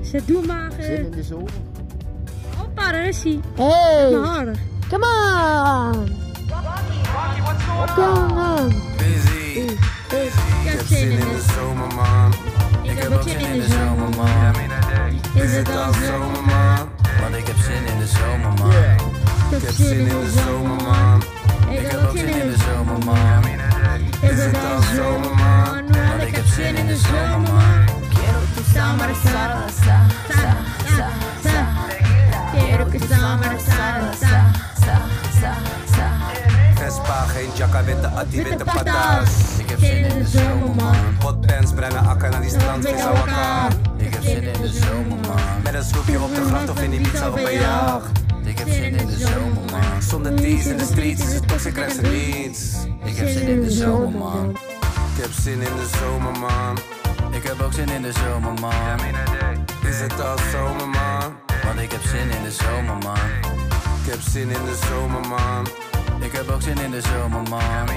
Zet 0.00 0.26
doe 0.26 0.46
maar. 0.46 0.70
eh, 0.78 0.84
Zin 0.84 1.04
in 1.04 1.10
de 1.10 1.22
zomer. 1.22 1.50
Hoppa, 2.56 2.92
daar 2.92 3.06
is 3.08 3.22
hij. 3.22 3.40
Hey, 3.54 4.10
Maar 4.96 5.08
harder. 5.64 6.08
come 6.48 6.64
on. 7.78 7.88
Come 7.94 8.40
on. 8.40 8.82
Busy. 8.96 9.76
Ik 10.08 10.70
heb 10.70 10.86
zin 10.86 11.10
in 11.10 11.18
de 11.18 11.44
zomer, 11.54 11.94
man. 11.94 12.32
Ik 12.82 12.98
heb 12.98 13.12
ook 13.12 13.22
zin 13.22 13.38
in 13.38 13.60
de 13.60 13.66
zomer, 13.66 14.16
man. 14.16 14.54
Is 15.34 15.56
het 15.56 15.68
al 15.68 15.92
zo? 15.92 16.00
zomer, 16.00 16.42
man? 16.42 16.88
Want 17.20 17.34
ik 17.36 17.46
heb 17.46 17.56
zin 17.56 17.86
in 17.86 17.98
de 17.98 18.06
zomer, 18.06 18.52
man. 18.58 19.16
Ik 19.50 19.62
heb 19.62 19.74
zin 19.74 19.98
in 19.98 20.08
de 20.08 20.30
zomer, 20.44 20.82
man. 20.82 21.22
Ik 21.70 21.90
heb 21.90 22.02
ook 22.02 22.16
zin 22.16 22.28
in 22.28 22.50
de 22.50 22.56
zomer, 22.56 23.04
man. 23.04 23.44
Is 24.20 24.44
het 24.44 24.56
al 24.56 24.82
zomer, 24.94 25.34
man? 25.34 25.92
Want 26.08 26.22
ik 26.22 26.36
heb 26.36 26.46
zin 26.46 26.76
in 26.76 26.86
de 26.86 26.96
zomer, 26.96 27.52
man. 27.52 27.86
Quiero 28.10 28.40
que 28.54 28.62
summer 28.72 29.14
sa, 29.14 29.68
sa, 29.84 30.06
sa, 30.28 30.56
sa, 30.96 31.08
sa. 31.42 31.66
Quiero 32.52 32.86
que 32.90 32.98
summer 32.98 33.60
sa, 33.60 34.12
sa, 34.20 34.50
sa, 35.40 35.52
sa. 35.94 36.06
Vespa, 36.74 37.24
geen 37.26 37.48
jacka, 37.54 37.84
witte 37.84 38.06
atti, 38.08 38.42
Witte 38.42 38.64
patas. 38.64 39.30
Ik 39.58 39.68
heb 39.68 39.78
zin 39.78 40.04
in 40.04 40.18
de 40.18 40.26
zomer, 40.26 40.74
man. 40.74 40.96
Hotpants, 41.20 41.72
brengen 41.72 42.06
akker 42.06 42.30
naar 42.30 42.40
die 42.40 42.50
strand, 42.50 42.84
Ik 42.86 42.94
vis 42.94 43.02
heb 43.02 43.12
wakker. 43.16 43.78
Ik 43.96 44.12
heb 44.14 44.22
zin 44.22 44.42
in 44.42 44.60
de 44.60 44.68
zomer, 44.68 45.18
man. 45.28 45.62
Met 45.62 45.74
een 45.74 45.84
sloepje 45.84 46.20
op 46.20 46.34
de 46.34 46.44
gracht 46.44 46.70
of 46.70 46.80
in 46.80 46.90
die 46.90 47.00
pizza 47.00 47.28
op 47.28 47.36
een 47.36 47.52
jacht. 47.52 48.06
Ik 48.44 48.58
heb 48.58 48.68
zin 48.68 48.94
in 48.94 49.06
de 49.06 49.16
zomer, 49.18 49.70
man. 49.70 50.02
Zonder 50.02 50.34
tees 50.34 50.66
in 50.66 50.76
de 50.76 50.84
streets 50.84 51.26
is 51.26 51.32
het 51.32 51.48
toxic, 51.48 51.72
krijgt 51.72 51.94
ze 51.94 52.00
niets. 52.00 52.74
Ik 53.04 53.16
heb 53.16 53.28
zin 53.28 53.48
in 53.48 53.60
de 53.62 53.70
zomer, 53.70 54.18
man. 54.18 54.50
Ik 55.14 55.22
heb 55.22 55.30
zin 55.32 55.60
in 55.60 55.76
de 55.76 55.88
zomer, 56.00 56.38
man. 56.38 56.78
Ik 57.30 57.42
heb 57.42 57.60
ook 57.60 57.72
zin 57.72 57.88
in 57.88 58.02
de 58.02 58.12
zomer, 58.12 58.52
man. 58.60 58.98
Is 59.88 60.00
het 60.00 60.20
al 60.20 60.36
zomer, 60.52 60.88
man? 60.88 61.36
Want 61.64 61.80
ik 61.80 61.92
heb 61.92 62.02
zin 62.02 62.30
in 62.30 62.42
de 62.42 62.52
zomer, 62.52 62.96
man. 62.96 63.67
Ik 64.08 64.14
heb 64.14 64.22
zin 64.22 64.50
in 64.50 64.64
de 64.64 64.78
zomer, 64.88 65.28
man. 65.28 65.66
Ik 66.20 66.32
heb 66.32 66.48
ook 66.50 66.62
zin 66.62 66.78
in 66.78 66.90
de 66.90 67.00
zomer, 67.00 67.42
man. 67.48 67.88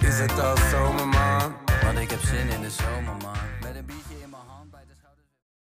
Is 0.00 0.18
het 0.18 0.40
al 0.40 0.56
zomer, 0.70 1.08
man? 1.08 1.54
Want 1.82 1.98
ik 1.98 2.10
heb 2.10 2.20
zin 2.20 2.48
in 2.48 2.60
de 2.60 2.70
zomer, 2.70 3.16
man. 3.22 3.47